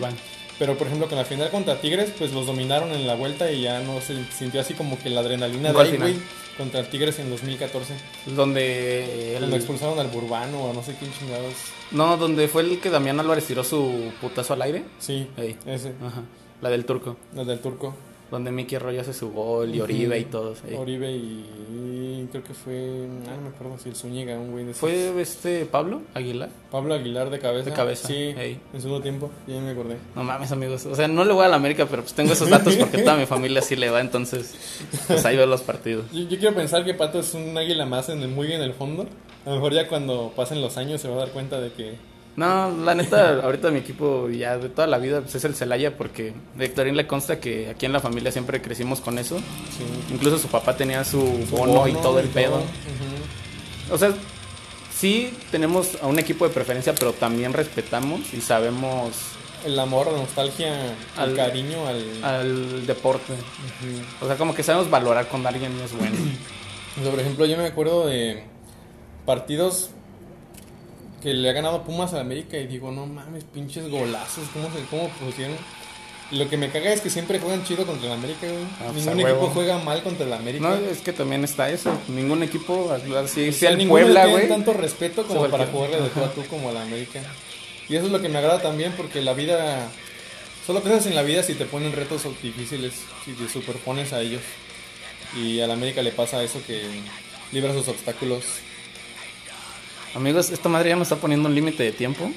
[0.59, 3.63] Pero por ejemplo, con la final contra Tigres, pues los dominaron en la vuelta y
[3.63, 6.17] ya no se sintió así como que la adrenalina de ahí, güey,
[6.57, 7.95] contra Tigres en 2014.
[8.35, 11.55] Donde Cuando el, expulsaron al Burbano o no sé quién chingados.
[11.93, 14.85] no, donde fue el que Damián Álvarez tiró su putazo al aire.
[14.99, 15.57] Sí, Ey.
[15.67, 16.23] ese, Ajá.
[16.61, 17.17] La del turco.
[17.37, 17.95] el del turco.
[18.31, 20.59] Donde Mickey Arroyo hace su gol y Oribe y todos.
[20.68, 20.74] ey.
[20.76, 24.72] Oribe y creo que fue, ah, no me acuerdo si el Zúñiga, un güey de
[24.72, 24.81] esos.
[24.81, 26.51] ¿Fue este Pablo Aguilar?
[26.70, 27.70] Pablo Aguilar de cabeza.
[27.70, 28.61] De cabeza, Sí, ey.
[28.74, 29.97] en segundo tiempo, ya me acordé.
[30.14, 30.85] No mames, amigos.
[30.87, 33.16] O sea, no le voy a la América, pero pues tengo esos datos porque toda
[33.16, 34.01] mi familia sí le va.
[34.03, 34.55] Entonces,
[35.07, 36.05] pues ahí veo los partidos.
[36.12, 38.74] Yo, yo quiero pensar que Pato es un águila más en el, muy en el
[38.74, 39.07] fondo.
[39.47, 41.95] A lo mejor ya cuando pasen los años se va a dar cuenta de que
[42.39, 45.97] No, la neta, ahorita mi equipo ya de toda la vida pues, es el Celaya
[45.97, 49.39] porque de Héctorín le consta que aquí en la familia siempre crecimos con eso.
[49.39, 49.84] sí,
[50.14, 51.18] Incluso su papá tenía su
[51.49, 52.62] su bono, y todo el y pedo.
[53.91, 54.12] O sea,
[54.97, 59.11] sí tenemos a un equipo de preferencia, pero también respetamos y sabemos
[59.66, 62.24] el amor, la nostalgia, Al- el cariño al...
[62.24, 63.32] al deporte.
[64.20, 66.16] O sea, como que sabemos valorar cuando alguien es bueno.
[66.99, 68.43] O sea, por ejemplo, yo me acuerdo de
[69.26, 69.91] partidos
[71.21, 74.85] que le ha ganado Pumas a América y digo, no mames, pinches golazos, ¿cómo, se,
[74.91, 75.57] cómo pusieron?
[76.31, 78.64] Lo que me caga es que siempre juegan chido contra el América, güey.
[78.81, 80.69] Ah, pues, Ningún equipo juega mal contra el América.
[80.69, 81.91] No, es que también está eso.
[82.09, 83.11] Ningún equipo, así
[83.49, 84.47] O sea, el Puebla, güey.
[84.47, 87.23] tanto respeto como para que- jugarle de tú a tú como a la América.
[87.89, 89.91] Y eso es lo que me agrada también porque la vida...
[90.66, 92.93] Solo creces en la vida si te ponen retos difíciles,
[93.25, 94.43] si te superpones a ellos.
[95.35, 96.83] Y a la América le pasa eso que
[97.53, 98.45] libra sus obstáculos.
[100.15, 102.31] Amigos, esta madre ya nos está poniendo un límite de tiempo.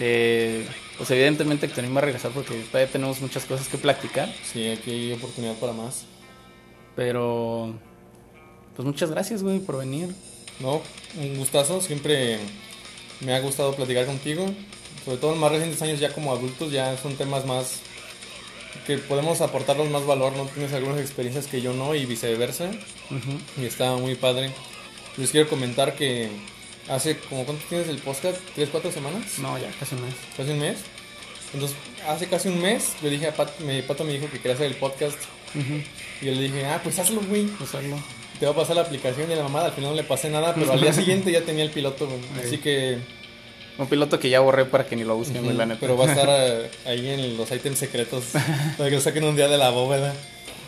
[0.00, 0.66] Eh,
[0.96, 4.32] pues evidentemente Héctorín va a regresar porque todavía tenemos muchas cosas que platicar.
[4.44, 6.04] Sí, aquí hay oportunidad para más.
[6.96, 7.74] Pero,
[8.74, 10.14] pues muchas gracias, güey, por venir.
[10.60, 10.82] No,
[11.20, 11.80] un gustazo.
[11.80, 12.38] Siempre
[13.20, 14.46] me ha gustado platicar contigo.
[15.04, 17.80] Sobre todo en más recientes años, ya como adultos, ya son temas más
[18.86, 20.32] que podemos aportarnos más valor.
[20.36, 22.70] No tienes algunas experiencias que yo no y viceversa.
[23.10, 23.62] Ujú.
[23.62, 24.50] Y está muy padre.
[25.16, 26.28] Les quiero comentar que
[26.88, 30.14] hace como cuánto tienes el podcast, tres, cuatro semanas, No, ya casi no es.
[30.36, 30.78] casi un mes.
[31.54, 31.76] Entonces,
[32.06, 34.66] hace casi un mes, le dije a Pat, me, Pato me dijo que quería hacer
[34.66, 35.18] el podcast.
[35.54, 35.80] Ujú.
[36.20, 37.48] Y yo le dije, ah, pues hazlo, güey.
[37.60, 37.96] Usarlo.
[38.38, 39.66] Te va a pasar la aplicación y la mamada.
[39.66, 42.20] Al final no le pasé nada, pero al día siguiente ya tenía el piloto, güey.
[42.44, 42.98] Así que,
[43.78, 45.80] Un piloto que ya borré para que ni lo busquen, güey, la neta.
[45.80, 48.24] pero va a estar eh, ahí en los ítems secretos
[48.76, 50.14] para que lo saquen un día de la bóveda.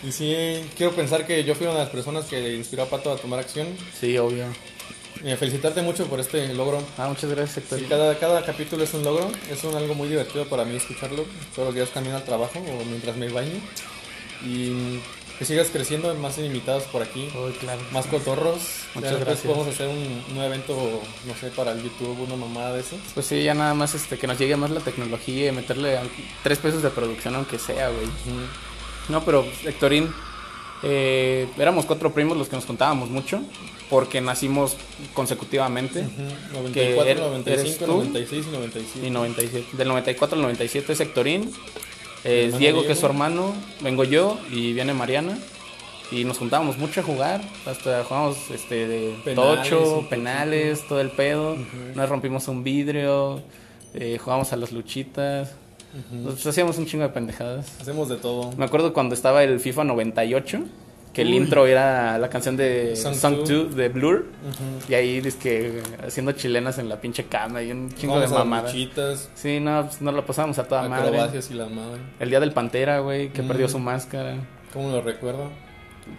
[0.03, 0.35] Y sí,
[0.79, 3.39] quiero pensar que yo fui una de las personas que inspiró a Pato a tomar
[3.39, 3.68] acción.
[4.01, 4.47] Sí, obvio.
[5.39, 6.83] Felicitarte mucho por este logro.
[6.97, 7.79] Ah, muchas gracias, Héctor.
[7.79, 11.25] Sí, cada, cada capítulo es un logro, es un, algo muy divertido para mí escucharlo
[11.55, 13.61] todos los días camino al trabajo o mientras me baño.
[14.45, 14.99] Y
[15.39, 17.29] que sigas creciendo, más invitados por aquí,
[17.61, 17.81] claro.
[17.93, 18.61] más cotorros.
[18.95, 19.47] Muchas Ya gracias.
[19.47, 20.75] podemos hacer un, un evento,
[21.27, 22.97] no sé, para el YouTube, una mamada de eso.
[23.14, 25.99] Pues sí, ya nada más este, que nos llegue más la tecnología y meterle
[26.43, 28.07] tres pesos de producción, aunque sea, güey.
[29.09, 30.12] No, pero Héctorín,
[30.83, 33.43] eh, éramos cuatro primos los que nos contábamos mucho,
[33.89, 34.76] porque nacimos
[35.14, 36.01] consecutivamente.
[36.01, 37.87] Ujú, Que 94, er- 95, eres tú.
[37.87, 39.07] 96 y 97.
[39.07, 39.66] Y 97.
[39.76, 41.51] Del 94 al 97 es Héctorín.
[42.24, 42.93] eh, hermano Diego, que Diego.
[42.93, 43.55] es su hermano.
[43.81, 45.39] Vengo yo y viene Mariana.
[46.12, 47.41] Y nos juntábamos mucho a jugar.
[47.66, 51.57] Hasta jugamos este, de Penales, tocho, penales, todo el pedo.
[51.95, 53.43] Nos rompimos un vidrio.
[53.95, 55.53] eh, jugamos a las luchitas.
[56.12, 57.80] Nos hacíamos un chingo de pendejadas.
[57.80, 58.53] Hacemos de todo.
[58.57, 60.61] Me acuerdo cuando estaba el FIFA 98.
[61.12, 61.38] Que el Uy.
[61.38, 63.64] intro era la canción de Song Song Two.
[63.64, 64.26] 2 de Blur.
[64.49, 64.93] Ujú.
[64.93, 69.28] Y ahí que haciendo chilenas en la pinche cama y un chingo Jugamos de mamadas.
[69.34, 71.11] Sí, no, pues nos lo pasábamos a toda madre.
[71.51, 72.01] y la madre.
[72.20, 73.49] El día del Pantera, güey, que Mm.
[73.49, 74.36] perdió su máscara.
[74.72, 75.51] ¿Cómo lo recuerdo?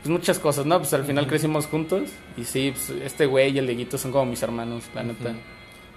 [0.02, 0.78] Pues muchas cosas, ¿no?
[0.80, 2.10] Pues al final crecimos juntos.
[2.36, 5.32] Y sí, pues este güey y el Dieguito son como mis hermanos, la neta.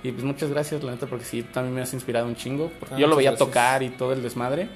[0.04, 2.70] Y pues muchas gracias, la neta, porque sí, también me has inspirado un chingo.
[2.78, 3.48] Porque Ah, yo lo veía gracias.
[3.48, 4.68] tocar y todo el desmadre.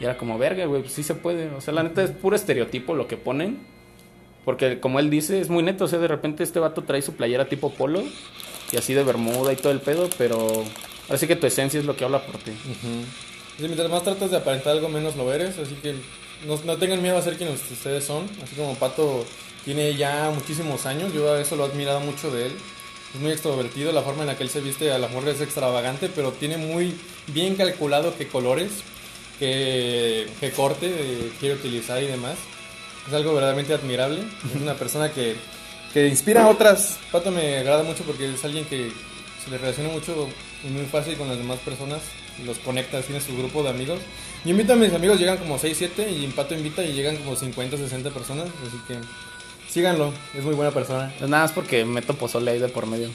[0.00, 1.48] Y era como, verga, güey, pues sí se puede.
[1.50, 3.58] O sea, la neta es puro estereotipo lo que ponen.
[4.44, 5.84] Porque como él dice, es muy neto.
[5.84, 8.02] O sea, de repente este vato trae su playera tipo polo.
[8.72, 10.08] Y así de bermuda y todo el pedo.
[10.16, 10.38] Pero
[11.08, 12.52] ahora sí que tu esencia es lo que habla por ti.
[13.58, 15.58] Sí, mientras más tratas de aparentar algo, menos lo eres.
[15.58, 15.94] Así que
[16.46, 18.28] no, no tengan miedo a ser quienes ustedes son.
[18.40, 19.24] Así como Pato
[19.64, 22.52] tiene ya muchísimos años, yo a eso lo he admirado mucho de él.
[23.14, 25.40] Es muy extrovertido, la forma en la que él se viste a la mejor es
[25.40, 26.94] extravagante, pero tiene muy
[27.28, 28.70] bien calculado qué colores,
[29.38, 32.36] qué, qué corte eh, quiere utilizar y demás.
[33.06, 34.20] Es algo verdaderamente admirable.
[34.54, 35.36] Es una persona que,
[35.92, 36.98] que inspira a otras.
[37.12, 38.90] Pato me agrada mucho porque es alguien que
[39.44, 40.28] se le relaciona mucho
[40.64, 42.00] y muy fácil con las demás personas.
[42.44, 44.00] Los conecta, tiene su grupo de amigos.
[44.44, 47.34] Yo invito a mis amigos, llegan como 6, 7 y Pato invita y llegan como
[47.36, 48.48] 50, 60 personas.
[48.66, 48.98] Así que
[49.76, 51.12] síganlo, es muy buena persona.
[51.20, 53.10] Es nada más porque meto pozole ahí de por medio.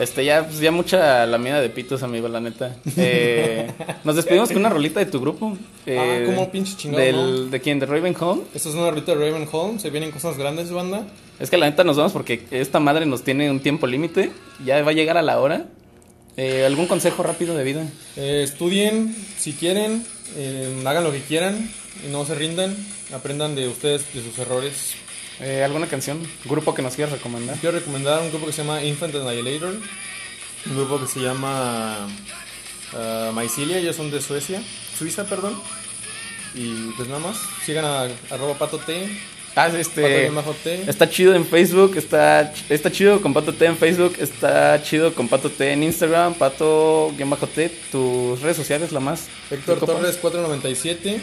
[0.00, 2.74] Este, ya, pues, ya mucha la mida de pitos, amigo, la neta.
[2.96, 3.70] Eh,
[4.04, 5.58] nos despedimos con una rolita de tu grupo.
[5.84, 7.50] Eh, Ah, cómo pinche chingado, del, ¿no?
[7.50, 7.78] ¿De quién?
[7.78, 8.44] ¿De Raven Home?
[8.54, 11.06] Esta es una ruta de Raven Home, se vienen cosas grandes, banda.
[11.38, 14.30] Es que la neta nos vamos porque esta madre nos tiene un tiempo límite.
[14.64, 15.66] Ya va a llegar a la hora.
[16.38, 17.86] Eh, ¿Algún consejo rápido de vida?
[18.16, 20.02] Eh, estudien si quieren,
[20.36, 21.70] eh, hagan lo que quieran
[22.06, 22.74] y no se rindan,
[23.14, 24.94] aprendan de ustedes, de sus errores.
[25.40, 26.20] Eh, ¿Alguna canción?
[26.44, 27.56] ¿Grupo que nos quieras recomendar?
[27.58, 29.74] Quiero recomendar un grupo que se llama Infant Annihilator,
[30.66, 32.08] un grupo que se llama
[32.92, 34.62] uh, Mycelia, ellos son de Suecia,
[34.98, 35.60] Suiza, perdón.
[36.54, 39.08] Y pues nada más, sigan a arroba pato T,
[39.56, 40.30] Ah, pato este...
[40.62, 40.84] T.
[40.86, 45.28] Está chido en Facebook, está, está chido con Pato T en Facebook, está chido con
[45.28, 49.28] Pato T en Instagram, Pato-T, tus redes sociales, la más.
[49.50, 49.80] Héctor.
[49.80, 51.22] Torres 497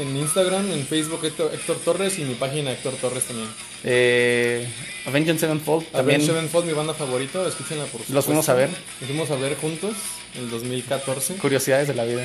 [0.00, 3.48] En Instagram, en Facebook Héctor, Héctor Torres y mi página Héctor Torres también.
[3.84, 4.66] Eh,
[5.06, 6.20] Avenged Sevenfold también.
[6.20, 8.70] Avenged Sevenfold, mi banda favorita, escúchenla por Los fuimos a ver.
[9.00, 9.92] Los fuimos a ver juntos
[10.34, 11.34] en el 2014.
[11.34, 12.24] Curiosidades de la vida.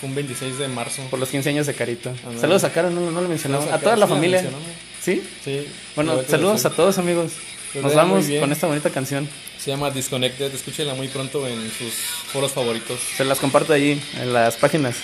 [0.00, 1.02] Fue un 26 de marzo.
[1.10, 2.10] Por los 15 años de Carito.
[2.10, 2.40] Ándale.
[2.40, 3.70] Saludos a Caro, no, no lo mencionamos.
[3.72, 4.44] A toda la sí familia.
[5.00, 5.22] ¿Sí?
[5.42, 5.66] Sí.
[5.96, 7.32] Bueno, saludos a todos amigos.
[7.72, 9.26] Pues Nos vamos con esta bonita canción.
[9.58, 11.94] Se llama Disconnected, escúchenla muy pronto en sus
[12.32, 13.00] foros favoritos.
[13.16, 14.96] Se las comparto allí en las páginas.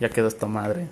[0.00, 0.88] Ya quedó esta madre.